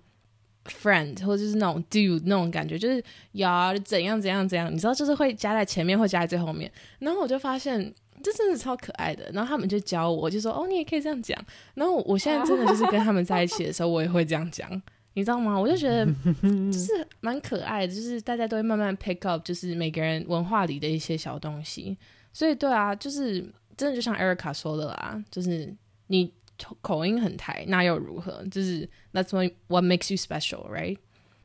[0.66, 6.70] friend 或者就是那种 dude 那种感觉，就是 yard 怎样怎样怎样，你知道，就是会加在前面或加在最后面。
[6.98, 9.31] 然后我就发现这真的超可爱的。
[9.33, 11.42] 然后他们就教我，就说哦，你也可以这样讲。
[11.72, 14.70] 然后我现在真的就是跟他们在一起的时候，我也会这样讲。
[15.14, 15.59] 你知道吗？
[15.59, 16.07] 我就觉得
[16.72, 21.96] 就是蛮可爱的，就是大家都会慢慢 pick up，就是每个人文化里的一些小东西。
[22.33, 23.44] 所以对啊，就是
[23.77, 25.70] 真的就像 Erica 说的啦，就是
[26.07, 26.33] 你
[26.81, 28.42] 口音很台，那又如何？
[28.51, 30.96] 就是 That's what what makes you special, right？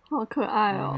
[0.09, 0.95] 好可爱哦。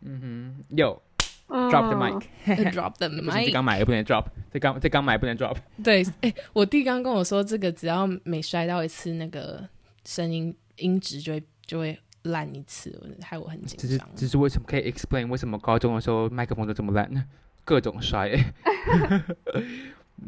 [0.00, 1.00] 嗯哼，有
[1.48, 3.44] drop the mic，drop the mic。
[3.46, 5.56] 这 刚买也不能 drop，这刚这刚买不能 drop。
[5.84, 9.64] 对，哎，我弟刚跟我说，这个只要每摔到一次，那个
[10.04, 11.96] 声音音质就会就会。
[12.24, 14.08] 烂一次，害我很紧张。
[14.14, 14.66] 这是这是为什么？
[14.68, 17.24] 可以 explain 为什么高中的时候麦克风都这么烂呢？
[17.64, 18.30] 各种摔，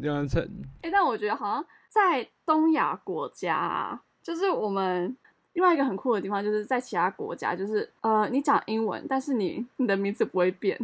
[0.01, 0.49] 这样子。
[0.81, 5.15] 哎，但我觉得好像在东亚国家，啊，就是我们
[5.53, 10.77] 另外一个很酷的地方，就是在其他国家，就是呃，你讲英文，但是你你的名字不会变，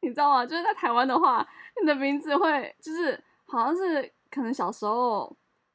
[0.00, 0.46] 你知道吗？
[0.46, 1.46] 就是在台湾的话，
[1.80, 5.34] 你的名字会就是好像是可能小时候。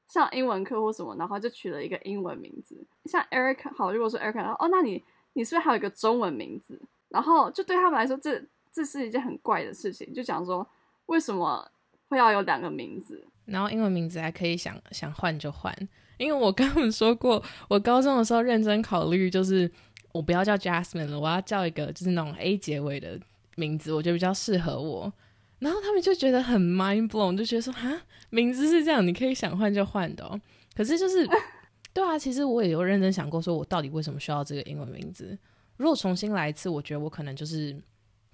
[0.09, 6.81] 上英文课或什么，然后就取了一个英文名字，像 Eric 好，如果说 Eric，然后哦，那你你是不是还有一个中文名字？
[7.09, 10.67] 然后就对他们来说，这这是一件很怪的事情，就讲说
[11.05, 11.65] 为什么
[12.07, 13.23] 会要有两个名字？
[13.45, 15.75] 然后英文名字还可以想想换就换，
[16.17, 19.71] 因为我刚刚说过，我高中的时候认真考虑，就是
[20.11, 23.19] 我不要叫 Jasmine 了，我要叫一个就是那种 A 结尾的
[23.55, 25.11] 名字，我觉得比较适合我。
[25.59, 30.39] 然后他们就觉得很 mind blown，就觉得说哈，名字是这样，你可以想换就换的哦。
[30.73, 31.27] 可是就是，
[31.93, 35.37] 对啊，其实我也有认真想过，说我到底为什么需要这个英文名字？
[35.77, 37.75] 如果重新来一次，我觉得我可能就是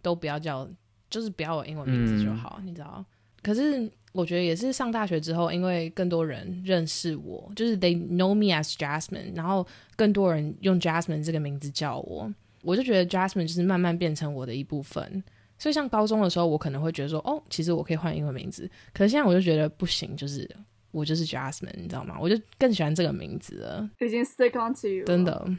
[0.02, 0.70] 都不要叫，
[1.10, 3.04] 就是不要有英文名字就好，你知道？
[3.42, 15.24] 可是我觉得也是上大学之后，因为更多人认识我，就是 they know me as Jasmine，然后更多人用 Jasmine 这个名字叫我，我就觉得 Jasmine 就是慢慢变成我的一部分。
[15.58, 18.70] 所以，像高中的时候，我可能会觉得说，哦，其实我可以换英文名字。
[18.94, 20.50] 可是现在我就觉得不行，就是
[20.92, 22.18] 我就是 Jasmine，你知道吗？
[22.20, 23.90] 我就更喜欢这个名字了。
[24.00, 25.50] 已经 stick on to you，真的。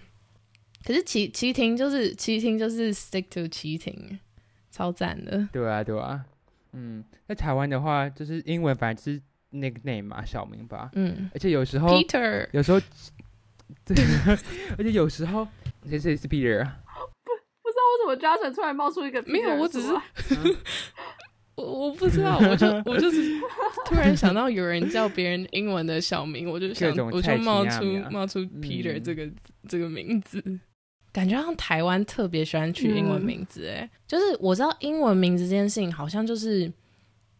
[0.84, 4.18] 可是齐齐婷就是齐婷就是 stick to 齐婷，
[4.70, 5.48] 超赞的。
[5.52, 6.24] 对啊，对啊。
[6.72, 10.90] 嗯，在台湾的话，就是英文反正是 nickname 嘛，小名吧。
[10.92, 11.30] 嗯。
[11.34, 12.78] 而且有时候，Peter，有时候，
[13.84, 13.96] 对，
[14.76, 15.48] 而且有时候，
[15.88, 16.68] 谁谁是 Peter？
[17.86, 19.88] 我怎么加成突然冒出一个，没有，我只是，
[21.56, 23.40] 我我不知道，我就我就是
[23.86, 29.28] 突然想到有人叫别人英文的小名，我就想我就冒出冒出 Peter 这个
[29.68, 30.42] 这个名字，
[31.12, 36.70] 感觉像台湾特别喜欢取英文名字，哎，就是我知道英文名字这件事情，好像就是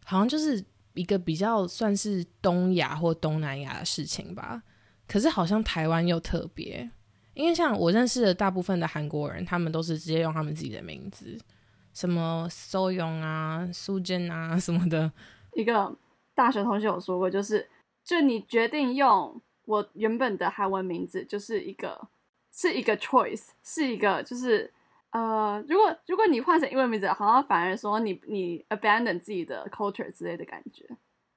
[0.03, 0.63] 好像就是
[0.95, 4.63] 一个比较算是东亚或东南亚的事情吧，
[5.07, 6.89] 可是好像台湾又特别。
[7.37, 11.37] 因为像我认识的大部分的韩国人，他们都是直接用他们自己的名字，
[11.93, 15.11] 什么 So Young 啊、苏珍啊什么的。
[15.53, 15.95] 一个
[16.33, 17.69] 大学同学有说过，就是
[18.03, 22.07] 就你决定用我原本的韩文名字，就是一个
[22.51, 24.73] 是一个 choice，是一个就是
[25.11, 30.83] 呃，如果如果你换成英文名字，好像反而说你你 abandon 自己的 culture 之类的感觉。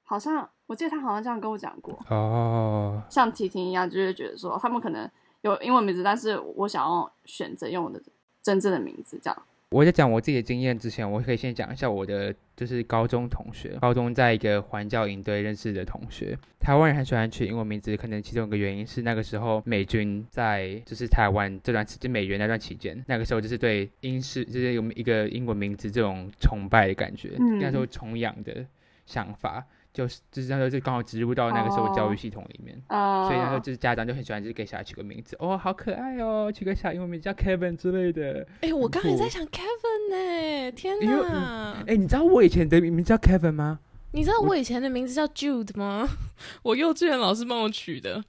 [0.03, 5.07] 好像我记得他好像这样跟我讲过哦，像提婷一样，就是觉得说他们可能。
[5.43, 8.01] 有英文名字，但是我想要选择用我的
[8.43, 9.43] 真正的名字，这样。
[9.71, 16.37] 我在讲我自己的经验之前，我可以先讲一下我的，就是高中同学，高中在一个环教营队认识的同学。
[16.59, 28.67] 台湾人很喜欢取英文名字，可能其中一个原因是那个时候美军在就是台湾这段期间，美元那段期间，那个时候就是对英式就是有一个英文名字这种崇拜的感觉，那时候崇仰的
[29.07, 29.65] 想法。
[30.01, 38.47] 就是就是那时候就刚好植入到那个时候教育系统里面，所以那时候就是家长就很喜欢，就是给小孩取个名字，哦，好可爱哦，取个小英文名叫 Kevin 之类的。
[38.63, 41.85] 哎，我刚才在想 Kevin 呢，天哪！
[41.87, 43.81] 哎，你知道我以前的名字叫 Kevin 吗？
[44.13, 46.09] 你知道我以前的名字叫 Jude 吗？
[46.63, 48.23] 我幼稚园老师帮我取的。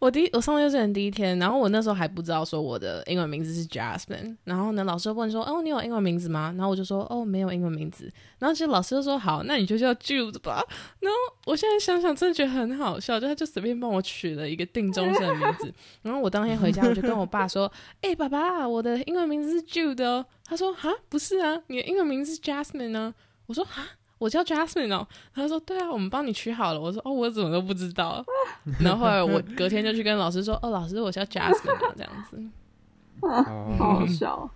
[0.00, 6.52] 我第我上幼稚园第一天，然后我那时候还不知道说我的英文名字是 Jasmine，然后呢老师问说哦你有英文名字吗？
[6.56, 10.62] 然后我就说哦没有英文名字，然后其实老师就说好那你就叫 Jude 吧。
[11.00, 15.72] 然后我现在想想真的觉得很好笑，就他就随便帮我取了一个定终身的名字。
[16.02, 17.70] 然后我当天回家我就跟我爸说，
[18.00, 20.26] 哎爸爸我的英文名字是 Jude 哦。
[20.44, 23.14] 他说哈不是啊，你的英文名字是 Jasmine 呢。
[23.46, 23.84] 我说哈。
[24.18, 26.80] 我叫 Jasmine 哦，他说对啊，我们帮你取好了。
[26.80, 28.24] 我说哦，我怎么都不知道。
[28.80, 32.42] 然后后来我隔天就去跟老师说，哦，老师，我叫 Jasmine 这样子。
[33.22, 34.50] 好好笑。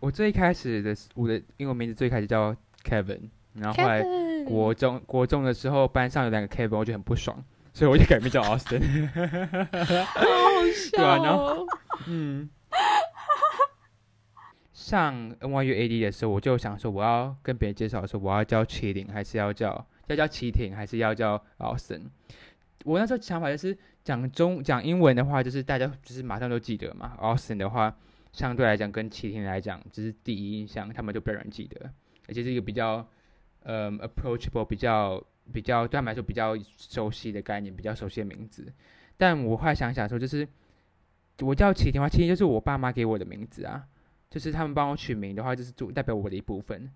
[0.00, 3.20] 我最开始的我的英文名字最开始叫 Kevin，
[3.54, 4.02] 然后后来
[4.44, 7.36] 国中国中的时候班上有两个 Kevin，我就很不爽，
[7.72, 9.08] 所以我就改名叫 Austin。
[10.04, 10.24] 好
[10.74, 11.22] 笑。
[11.22, 11.66] 然后
[12.06, 12.48] 嗯。
[14.84, 22.02] 上 NYU AD 的时候，我就想说，我要跟别人介绍说，我要叫麒麟，还是要叫要叫齐婷，还是要叫 Austin？
[22.84, 23.74] 我那时候想法就是
[24.04, 27.16] 讲中讲英文的话，就是大家就是马上都记得嘛。
[27.18, 27.96] Austin 的话，
[28.30, 31.90] 相对来讲跟齐婷来讲，只是第一印象，他们就比较容易记得，
[32.28, 33.08] 而且是一个比较
[33.62, 38.70] 嗯 approachable，比较比较对他们来说比较熟悉的概念，比较熟悉的名字。
[39.16, 40.46] 但我后来想想说，就是
[41.40, 43.82] 我叫齐婷的话，齐婷就是我爸妈给我的名字啊，
[44.34, 46.90] 就是他们帮我取名的话，就是主代表我的一部分。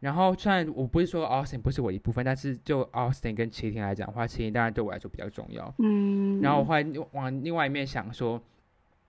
[0.00, 5.74] 然后虽然我不是说 Austin 不是我一部分，但是就 Austin 跟齐婷来讲的话，齐婷当然对我来说比较重要。
[5.78, 6.42] 嗯。
[6.42, 8.38] 然后我后来往另外一面想说，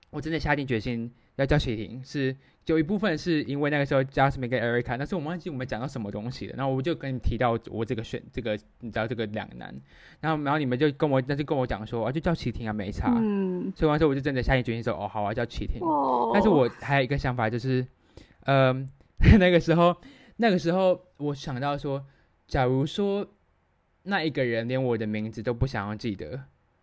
[0.09, 2.33] 我真的下定决心要叫齐婷，是
[2.65, 6.55] 有一部分是因为那个时候 Jasmine 跟 Erica，但是我忘记我们讲到什么东西了。
[6.57, 9.73] 然后我就跟你提到我这个选这个，你知道这个两难。
[10.19, 13.13] 然后然后你们就跟我那就跟我讲说，啊就叫齐婷啊，没差。
[13.17, 13.71] 嗯。
[13.75, 15.79] 所以完之后我就真的下定决心说，哦好啊，叫齐婷。
[15.81, 16.31] 哦。
[16.33, 17.85] 但是我还有一个想法就是，
[18.45, 18.89] 嗯，
[19.39, 19.95] 那个时候。
[20.37, 22.05] 那个时候，我想到说，
[22.45, 23.25] 假如说
[24.03, 26.41] 那一个人连我的名字都不想要记得，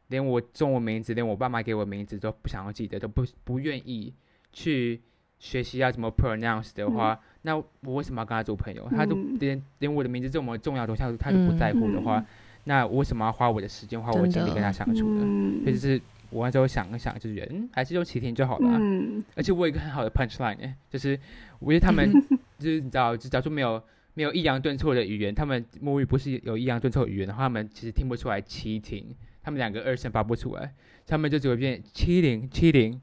[0.09, 4.15] 连我中文名字，连我爸妈给我名字都不想要记得，都不不愿意
[4.55, 5.03] 去
[5.43, 8.89] 学习要怎么 pronounce 的话，那我为什么要跟他做朋友？
[8.93, 12.25] 他都连连我的名字这么重要的东西他都不在乎的话，
[12.65, 15.61] 那我为什么要花我的时间、花我精力跟他相处呢？
[15.65, 16.01] 所以就是。
[16.35, 18.67] 我那时候想一想，就是嗯，还是用齐天就好了。
[18.81, 21.21] 嗯，而且我有一个很好的 punch line，就是
[21.59, 22.11] 我觉得他们
[22.59, 23.83] 就是你知道，就假如没有
[24.15, 30.73] 没有抑扬顿挫的语言，他们母语不是有抑扬顿挫语言的话，他们其实听不出来齐婷，他们两个二声发不出来，
[31.07, 32.99] 他们就只会变七零七零。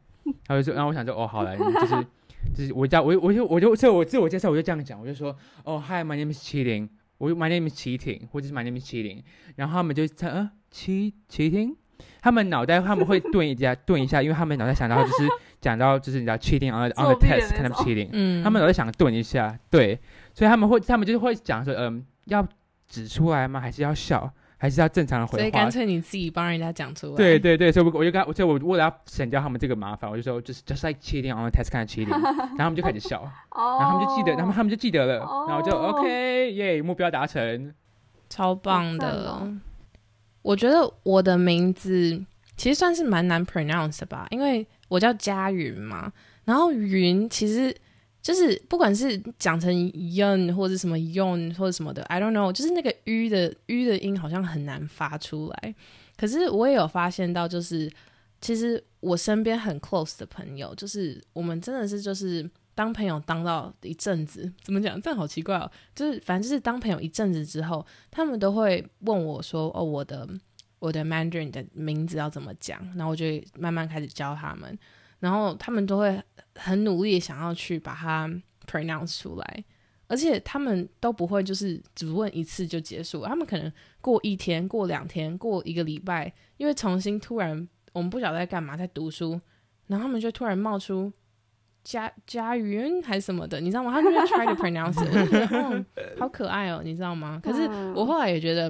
[0.48, 2.04] 他就说，然后我想说，哦，好了，就是
[2.54, 9.24] 就是我叫我我就我就这我自我介绍我就这样讲，我就说，哦，Hi，my name is 七零，我 my name is 齐婷，或者是 my name is 七零，
[9.56, 11.76] 然后他们就猜，呃，齐齐婷。
[12.22, 15.28] 他们脑袋他们会顿一下，顿一下，因为他们脑袋想到就是
[15.62, 20.00] 讲到就是你知道 cheating on on the test，看他们 cheating，嗯，他们脑袋想顿一下，对，
[20.34, 22.46] 所以他们会他们就是会讲说，嗯，要
[22.88, 23.60] 指出来吗？
[23.60, 24.34] 还是要笑？
[24.60, 25.38] 还是要正常的回话？
[25.40, 27.16] 所以干脆你自己帮人家讲出来。
[27.16, 33.22] 对对对，所以我我就跟，所以我为了要省掉他们这个麻烦，我就说就是 just like cheating on the test，看 cheating，然后他们就开始笑，
[33.56, 37.74] 然后他们就记得，然后他们就记得了，然后就 OK，耶，目标达成，
[38.30, 39.48] 超棒的。
[40.42, 42.22] 我觉得我的名字
[42.58, 46.12] 其实算是蛮难 pronounce 的吧，因为我叫佳云嘛。
[46.46, 47.76] 然后云其实
[48.22, 55.76] 就是不管是讲成 yun 或者什么 YON 或者什么的，I don't know，就是那个 u 的 u 的音好像很难发出来。
[56.18, 57.92] 可是我也有发现到，就是
[58.42, 62.50] 其实我身边很 close 的朋友，就是我们真的是就是。
[62.76, 65.02] 当朋友当到一阵子，怎么讲？
[65.02, 65.70] 这样好奇怪哦。
[65.94, 70.26] 就是反正就是当朋友一阵子之后，他们都会问我说：“哦，我的
[70.80, 73.26] 我的 Mandarin 的名字要怎么讲？”然后我就
[73.58, 74.80] 慢慢开始教他们，
[75.20, 76.22] 然后他们都会
[76.56, 78.30] 很努力想要去把它
[78.66, 79.64] pronounce 出来，
[80.08, 89.40] 而且他们都不会就是只问一次就结束，他们可能过一天、过两天、过一个礼拜，因为重新突然我们不晓得在干嘛，在读书，
[89.88, 91.12] 然后他们就突然冒出。
[91.82, 93.90] 家家云还是什么的，你知道吗？
[93.90, 95.02] 他就在 try to pronounce，
[95.50, 95.84] 嗯，
[96.20, 97.40] 好可爱哦，你知道吗？
[97.42, 97.62] 可是
[97.96, 98.70] 我后来也觉得，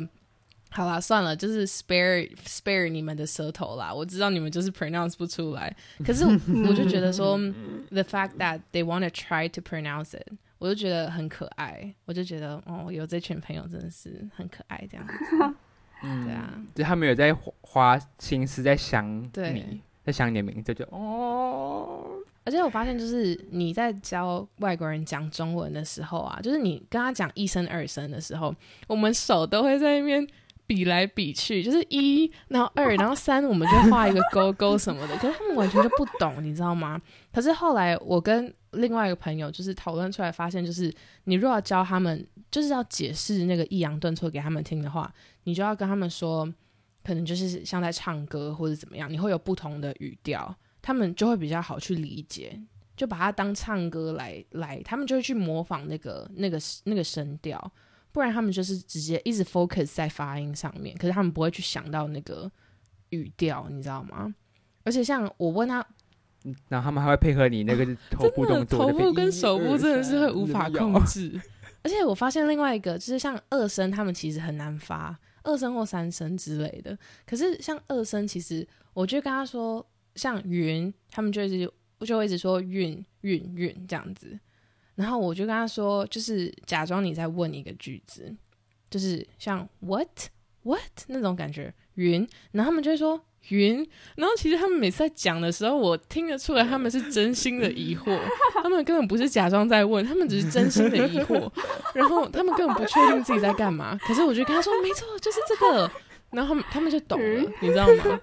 [0.72, 3.94] 好啦，算了，就是 spare spare 你们的舌头啦。
[3.94, 7.38] 我知道你们就是 pronounce 不出来，可是我就觉得说，
[7.90, 10.28] the fact that they want to try to pronounce it，
[10.60, 11.94] 我就觉得很可爱。
[12.06, 15.14] 我就觉得哦，有这群朋友真的是很可爱，这样子。
[16.04, 22.06] 嗯，对啊，就他们有在花心思在想你，在想你的名字，就哦。
[22.46, 28.56] 而且我发现，就是你在教外国人讲中文的时候啊，就是你跟他讲一声、二声的时候，
[28.88, 30.26] 我们手都会在那边
[30.70, 35.18] 比来比去，就是一，然后二，然后三，我们就画一个勾勾什么的。
[35.18, 37.02] 可是他们完全就不懂，你知道吗？
[37.34, 40.94] 可是后来我跟另外一个朋友就是讨论出来，发现就是
[41.24, 45.12] 你如果要教他们，就是要解释那个抑扬顿挫给他们听的话，
[45.46, 46.46] 你就要跟他们说，
[47.04, 50.56] 可能就是像在唱歌或者怎么样，你会有不同的语调。
[50.82, 52.58] 他们就会比较好去理解，
[52.96, 57.60] 就把它当唱歌来来，他们就会去模仿那个那个那个声调，
[58.20, 62.52] 不然他们就是直接一直 focus 在发音上面，可是他们不会去想到那个
[63.12, 64.36] 语调，你知道吗？
[64.84, 65.86] 而且像我问他，
[66.68, 71.40] 然后他们还会配合你那个 头部动作，头部跟手部真的是会无法控制。
[71.82, 79.86] 而且我发现另外一个就是像二声，他们其实很难发二声或三声之类的，可是像二声，其实我就跟他说。
[80.16, 81.72] 像云，他们就一直
[82.06, 84.38] 就会一直说韵韵韵这样子，
[85.00, 88.36] 然后我就跟他说，就是假装你在问一个句子，
[88.90, 90.10] 就是像 what
[90.64, 93.78] what 那种感觉，云，然后他们就会说云，
[94.18, 98.20] 然后其实他们每次在讲的时候，我听得出来他们是真心的疑惑，
[98.62, 101.50] 他们根本不是假装在问，他们只是真心的疑惑，
[101.94, 105.90] 然后他们根本不确定自己在干嘛，可是我就跟他说，没错，就是这个，
[106.32, 108.20] 然后他们他们就懂了，你知道吗？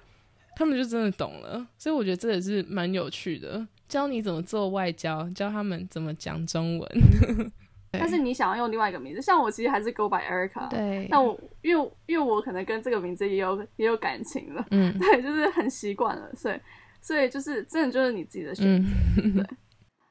[0.55, 3.67] 他们就真的懂了，所以我觉得这也是蛮有趣的。
[3.87, 6.89] 教你怎么做外交，教他们怎么讲中文。
[7.91, 10.69] 但是你想要用另外一个名字，像我其实还是 Go by Erica。
[10.69, 11.07] 对。
[11.09, 16.59] 那我因为因为我可能跟这个名字也有 也有感情了，嗯， 对，就是很习惯了，所以
[17.01, 18.91] 所以就是真的就是你自己的选择。
[19.41, 19.57] 对。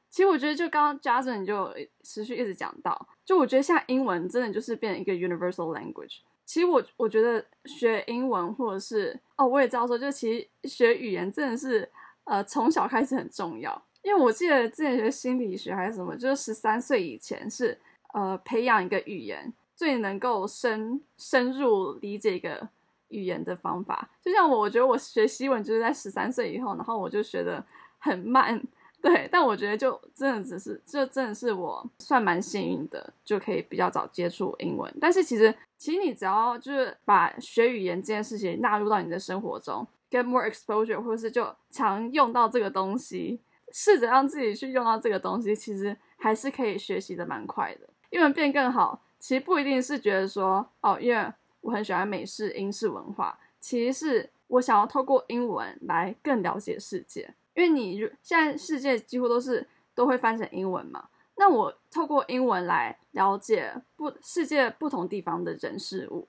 [0.09, 1.71] 其实我觉得就刚刚 Jason 就
[2.03, 6.21] 持续一直讲到，就我觉得现在英文真的就是变成一个 universal language。
[6.45, 11.87] 其实我我觉得学英文或者是哦，我也知道说，就其实学语言真的是
[12.27, 13.81] 呃从小开始很重要。
[14.03, 17.77] 因为我记得之前学心理学还是什么，就是十三岁以前是
[18.13, 22.69] 呃培养一个语言最能够深深入理解一个
[23.09, 24.09] 语言的方法。
[24.21, 27.61] 就像我，我觉得我学西文就是在十三岁以后，然后我就学的
[27.97, 28.61] 很慢，
[29.01, 29.27] 对。
[29.29, 34.93] 但我觉得就真的只是，这真的是我算蛮幸运的，就可以比较早接触英文。
[35.01, 43.41] 但是其实，其实你只要就是把学语言这件事情纳入到你的生活中，get more exposure，或者是就常用到这个东西。
[43.69, 47.81] 试着让自己去用到这个东西，其实还是可以学习的蛮快的。
[48.11, 51.29] 英文变更好，其实不一定是觉得说哦，因为
[51.59, 57.33] 我很喜欢美式、英式文化，其实是我想要透过英文来更了解世界。
[57.55, 66.25] 因为你现在世界几乎都是都会翻成英文嘛，那我透过英文来了解不世界不同地方的人事物，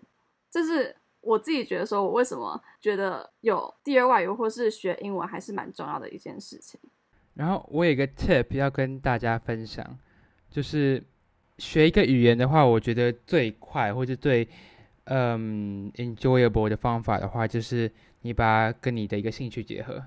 [0.50, 6.80] 这是我自己觉得说我为什么觉得有第二外语或是学英文还是蛮重要的一件事情。
[7.34, 9.98] 然后我有一个 tip 要跟大家分享，
[10.50, 11.02] 就是
[11.58, 14.48] 学一个语言的话，我觉得最快或者最
[15.04, 17.90] 嗯 enjoyable 的方法的话，就是
[18.22, 20.04] 你把跟你的一个兴趣结合。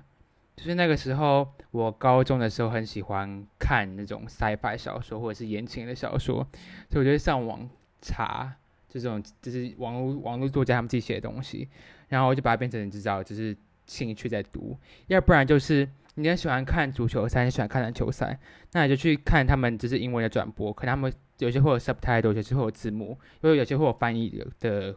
[0.54, 6.46] 就是那个时候，我高中的时候很喜欢看那种 sci-fi 小说或者是言情的小说，
[6.90, 7.66] 所以我就上网
[8.02, 8.54] 查
[9.00, 11.68] 这种就是网络网络作家他们自己写的东西，
[12.08, 14.76] 然后我就把它变成你知道就是兴趣在读，
[15.06, 15.88] 要不然就是。
[16.14, 18.38] 你很喜欢看足球赛，你喜欢看篮球赛，
[18.72, 24.28] 那你就去看他们就是英文的转播，可能他们有些会有 subtitle，有些会有字幕，因为有些会有翻译
[24.60, 24.94] 的，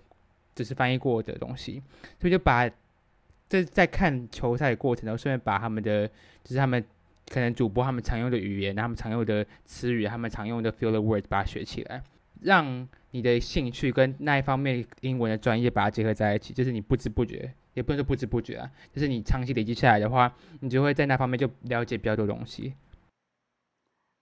[0.54, 1.82] 就是翻译过的东西，
[2.20, 2.70] 所以就把
[3.48, 6.06] 这在看球赛的过程中，顺便把他们的
[6.44, 6.84] 就是他们
[7.32, 12.04] 可能主播他们常用的语言，他们常用的词语，他们常用的 feel the word 把它学起来，
[12.42, 12.86] 让
[13.16, 17.54] 你的兴趣跟那一方面英文的专业把它结合在一起，就是你不知不觉。
[17.74, 22.74] 也不能说不知不觉啊，就是你长期累积下来的话，你就会在那方面就了解比较多东西。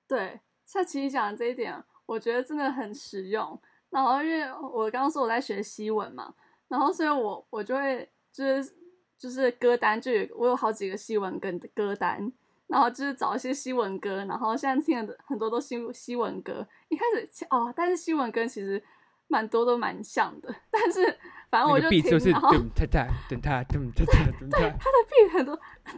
[0.07, 1.75] 对，像其实讲的这一点，
[2.05, 3.59] 我觉得真的很实用。
[3.89, 6.33] 然后因为我刚刚说我在学西文嘛，
[6.67, 8.73] 然后所以我我就会就是
[9.19, 12.31] 就是歌单，就有我有好几个西文跟歌单，
[12.73, 16.67] 然后就是找一些西文歌，然后现在听的很多都西西文歌。
[16.89, 18.83] 一开始哦，但是西文歌其实
[19.27, 21.17] 蛮多都蛮像的，但是。
[21.53, 22.01] 反正我就听，
[22.31, 24.01] 然后他他等他等他
[24.39, 25.93] 等他，对他的 beat 很多，对，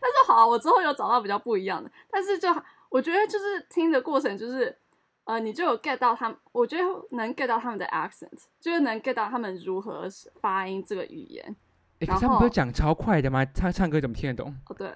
[0.00, 2.48] 但是好，我之后有找到比较不一样的，但是就
[2.88, 4.76] 我觉得就是听的过程就是，
[5.22, 10.08] 呃，你就有 get 到他们，我觉得能 get 到他们的 accent，就是能 get 到他们如何
[10.40, 11.54] 发音这个语言。
[12.00, 13.44] 哎，他们不是讲超快的吗？
[13.44, 14.52] 他唱歌怎么听得懂？
[14.68, 14.92] 哦，对。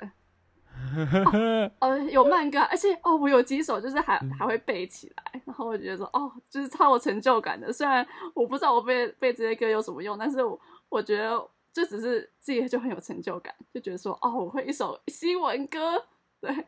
[1.78, 7.72] 呃， 有慢歌，而且哦，我有几首就是还还会背起来，然后我觉得说哦，就是超有成就感的。
[7.72, 11.30] 虽然我不知道我背背这些歌有什么用，但是我我觉得
[11.72, 16.06] 就只是自己就很有成就感，就觉得说哦，我会一首新闻歌。
[16.40, 16.66] 对，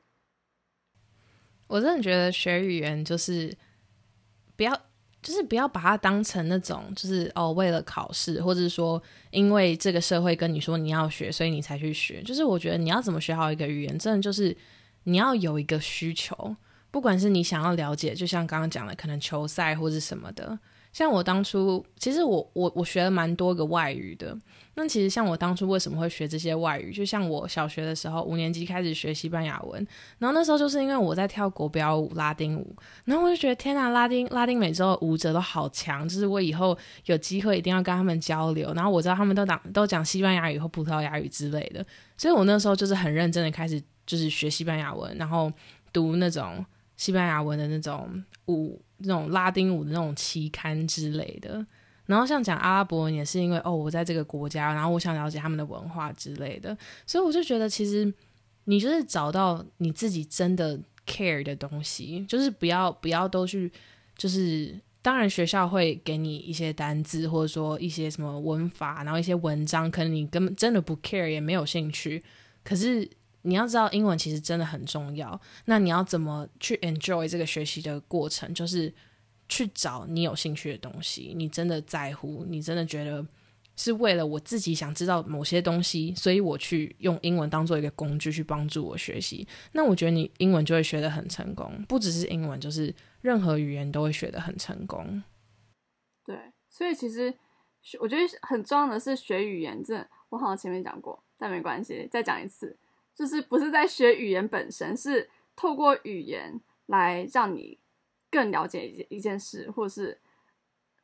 [1.67, 3.57] 我真的觉得学语言就是
[4.57, 4.73] 不要。
[5.23, 9.01] 就是不要把它当成那种，就是哦，为了考试，或者说，
[9.31, 12.21] 因为这个社会跟你说你要学，所以你才去学。
[12.23, 14.57] 就是我觉得你要怎么学好一个语言，真的就是
[15.05, 16.57] 你要有一个需求，
[16.91, 20.59] 不管是你想要了解，就像刚刚讲的，可能球赛或者什么的。
[20.93, 24.37] 像我当初，其实我我我学了蛮多个外语的。
[24.75, 26.93] 那其实像我当初为什么会学这些外语？
[26.93, 29.87] 就像我小学的时候，五年级开始学西班牙文，
[30.19, 32.75] 然后那时候就是因为我在跳国标舞拉丁舞，
[33.05, 38.73] 然后我就觉得天呐，拉丁拉丁美洲的舞者都好强，就是我以后有机会一定要跟他们交流。
[38.75, 41.85] 然后我知道他们都讲都讲西班牙语或葡萄牙语之类的，
[42.17, 45.53] 所以我那时候就是很认真的开始就是学西班牙文，然后
[45.93, 46.65] 读那种
[47.03, 48.81] 西班牙文的那种舞。
[49.05, 51.67] 那种拉丁舞的那种期刊之类的，
[52.07, 58.15] 然后像讲阿拉伯文也是因为哦，我在这个国家，然后我想了解他们的文化之类的，所以我就觉得其实
[58.67, 63.69] 你就是找到你自己真的 care 的东西，就是不要不要都去，
[64.17, 72.23] 就是当然学校会给你一些单字或者说一些什么文法，然后一些文章，可能你根本真的不 care 也没有兴趣，
[72.63, 73.11] 可是。
[73.43, 75.41] 你要知道，英文其实真的很重要。
[75.67, 78.53] 那你要怎么去 enjoy 这个学习的过程？
[78.55, 78.93] 就是
[79.49, 83.27] 去找你有兴趣的东西，你真的在乎，你真的觉得
[83.77, 89.47] 是为了我自己想知道某些东西，所以我去用英文当做一个工具去帮助我学习。
[89.73, 95.23] 那我觉得你英文就会学得很成功，不只是英文，就是任何语言都会学得很成功。
[96.25, 96.39] 对，
[96.71, 97.35] 所以其实
[97.99, 102.79] 我觉得很重要的是学语言，这我好像前面讲过，但没关系，再讲一次，
[103.15, 107.79] 就是不是在学语言本身，是透过语言来让你
[108.31, 110.19] 更了解一件一件事，或是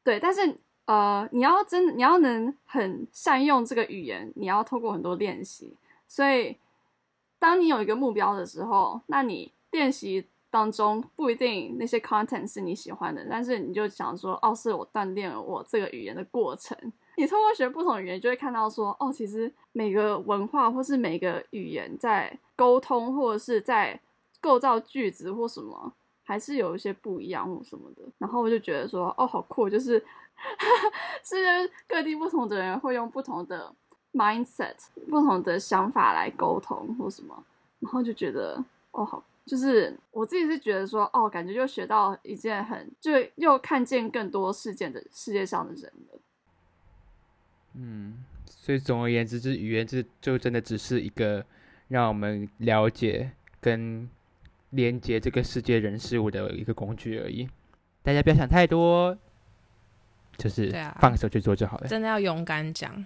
[0.03, 0.59] 对，但是。
[0.89, 5.77] 呃，你要真你要能很善用这个语言，你要透过很多练习。
[6.07, 6.57] 所以，
[7.39, 16.75] 当你有一个目标的时候，那你练习当中不一定那些 content 是你喜欢的，但是你就想说，哦，是我锻炼我这个语言的过程。
[17.19, 24.01] 你通过学不同语言，就会看到说，哦，其实每个文化或是每个语言在沟通或者是在
[24.41, 25.93] 构造句子或什么，
[26.23, 28.03] 还是有一些不一样或什么的。
[28.19, 30.03] 然后我就觉得说，哦，好酷，就是。
[31.25, 33.75] 世界各地不同的人会用不同的
[34.13, 34.77] mindset、
[35.11, 37.45] 不同的想法来沟通或什么，
[37.81, 46.21] 然后就觉得哦好，就是我自己是觉得说哦，感觉就学到一件很就又看见更多事件的世界上的人了。
[47.75, 51.45] 嗯，所以总而言之，这语言这就真的只是一个
[51.89, 54.09] 让我们了解跟
[54.71, 57.49] 连接这个世界人事物的一个工具而已。
[58.03, 59.17] 大家不要想太多。
[60.37, 61.89] 就是放手去做就好了。
[61.89, 63.05] 真的要勇敢讲，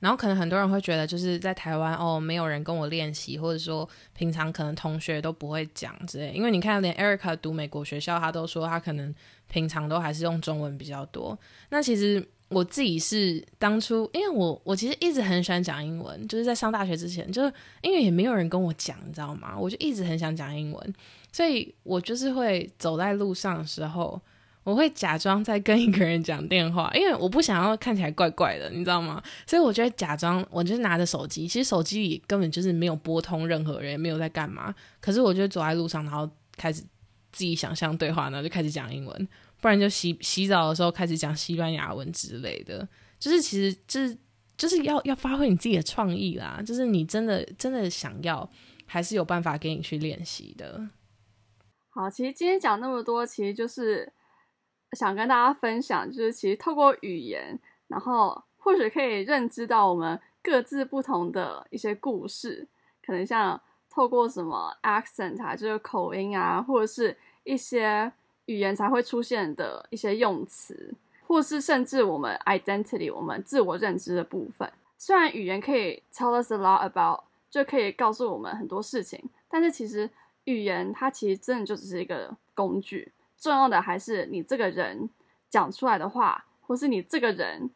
[0.00, 6.32] 然后可能很多人会觉得，就是在台湾哦，没有人跟我练习，或者说平常可能同学都不会讲之类。
[6.32, 9.14] 因为你看，连 Erica 读美国学校，他都说他可能
[9.46, 11.38] 平常都还是用中文比较多。
[11.68, 19.56] 那其实我自己是当初，因为我我其实一直很喜欢讲英文，就是在上大学之前，就是因为也没有人跟我讲，你知道吗？
[19.58, 20.94] 我就一直很想讲英文，
[21.32, 24.20] 所以我就是会走在路上的时候。
[24.64, 29.20] 我会假装在跟一个人讲电话，因为我不想要看起来怪怪的，你知道吗？
[29.44, 34.72] 所以我就会假装，我就拿着手机，其实手机里根本就是没有拨通任何人，也没有在干嘛。
[35.00, 36.80] 可是我就走在路上，然后开始
[37.32, 39.28] 自己想象对话，然后就开始讲英文，
[39.62, 42.86] 不然就洗洗澡的时候开始讲西班牙文之类的。
[43.18, 44.18] 就是其实就是
[44.58, 48.46] 就是要要发挥你自己的创意啦，就是你真的真的想要，
[48.84, 50.86] 还是有办法给你去练习的。
[51.88, 54.12] 好，其实今天讲那么多，其实就是。
[54.94, 57.58] 想跟大家分享，就是其实透过语言，
[57.88, 62.68] 然后或许可以认知到我们各自不同的一些故事，
[63.02, 63.58] 可能像
[63.88, 68.12] 透过什么 accent 啊，就是口音啊，或者是一些
[68.46, 70.94] 语言才会出现的一些用词，
[71.26, 74.70] 或是甚至我们 identity 我们自我认知的部分。
[74.98, 80.08] 虽然语言可以 tell us a lot about，就可以告诉我们很多事情，但是其实
[80.44, 83.12] 语言它其实真的就只是一个工具。
[83.36, 85.10] 重要的还是你这个人
[85.50, 87.68] 讲出来的话，或是你这个人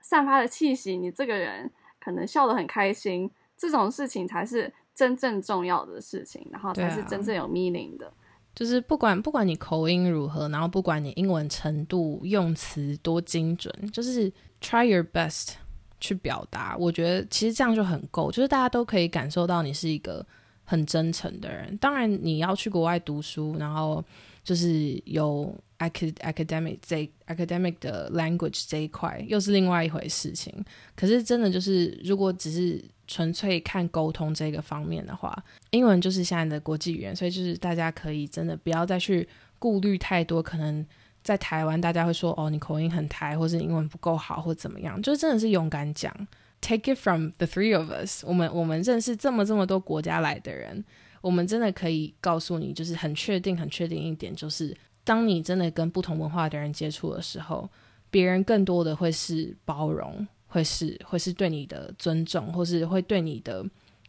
[0.00, 8.10] 散发的气息，你这个人可能笑得很开心，这种事情才是真正重要的事情，然后才是真正有 meaning 的。
[8.54, 15.54] 就是不管不管你口音如何，然后不管你英文程度用词多精准，就是 try your best
[16.00, 16.76] 去表达。
[16.78, 20.26] 我觉得其实这样就很够，就是大家都可以感受到你是一个
[20.64, 21.76] 很真诚的人。
[21.78, 24.04] 当然你要去国外读书，然后。
[24.42, 30.64] 就是有 academic 这 academic 的 language 这一块，又是另外一回事情。
[30.94, 35.36] 可是真的就是，如果只是纯粹看沟通这个方面的话，
[35.70, 39.26] 英文就是现在的国际语言，所以就是大家可以真的不要再去
[39.58, 40.42] 顾虑太多。
[40.42, 40.84] 可能
[41.22, 46.14] 在台湾，大家会说哦，你口音很台，或是英文不够好，或怎么样，就真的是勇敢讲。
[46.60, 50.84] Take it from the three of us，我们我们认识这么这么多国家来的人。
[51.22, 54.74] 我们真的可以告诉你，就是很确定、很确定一点，就是
[55.04, 57.68] 当你真的跟不同文化的人接触的时候，
[58.10, 63.64] 别人更多的会是包容，会是会是对你的尊重，或是会对你的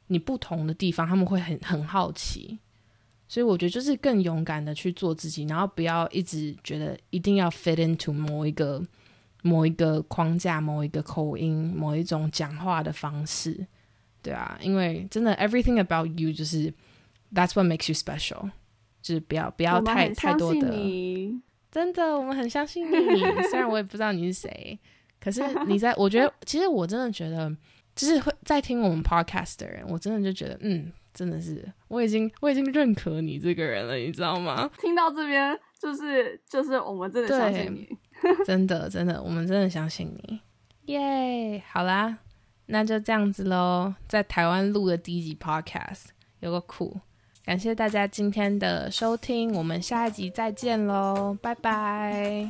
[0.08, 2.60] 你不同的地方，他们会很很好奇。
[3.28, 8.84] 所以我觉得就是更勇敢的去做自己，然后不要一直觉得一定要 fit into 某一个
[9.42, 13.66] 某一个框架、某一个口音、某一种讲话的方式，
[14.22, 16.74] 对啊，因为真的 everything about you 就是。
[17.34, 18.52] That's what makes you special，
[19.02, 21.42] 就是不要不要太太多的，
[21.72, 23.20] 真的，我们很相信你。
[23.50, 24.80] 虽然我也不知道你是谁，
[25.20, 27.50] 可是你在，我觉得其实我真的觉得，
[27.96, 34.70] 就是会在听我们 podcast 的人，我真的就觉得，嗯，真的是我已经我已经认可你这个人了，你知道吗？
[34.80, 37.88] 听到这边，就是就是我们真的相信你，
[38.46, 40.42] 真的真的，我们真的相信你。
[40.86, 42.18] 耶，好啦，
[42.66, 46.08] 那就这样子喽，在台湾录的第一集 podcast
[46.40, 47.00] 有个酷。
[47.44, 52.50] 感谢大家今天的收听，我们下一集再见喽，拜拜。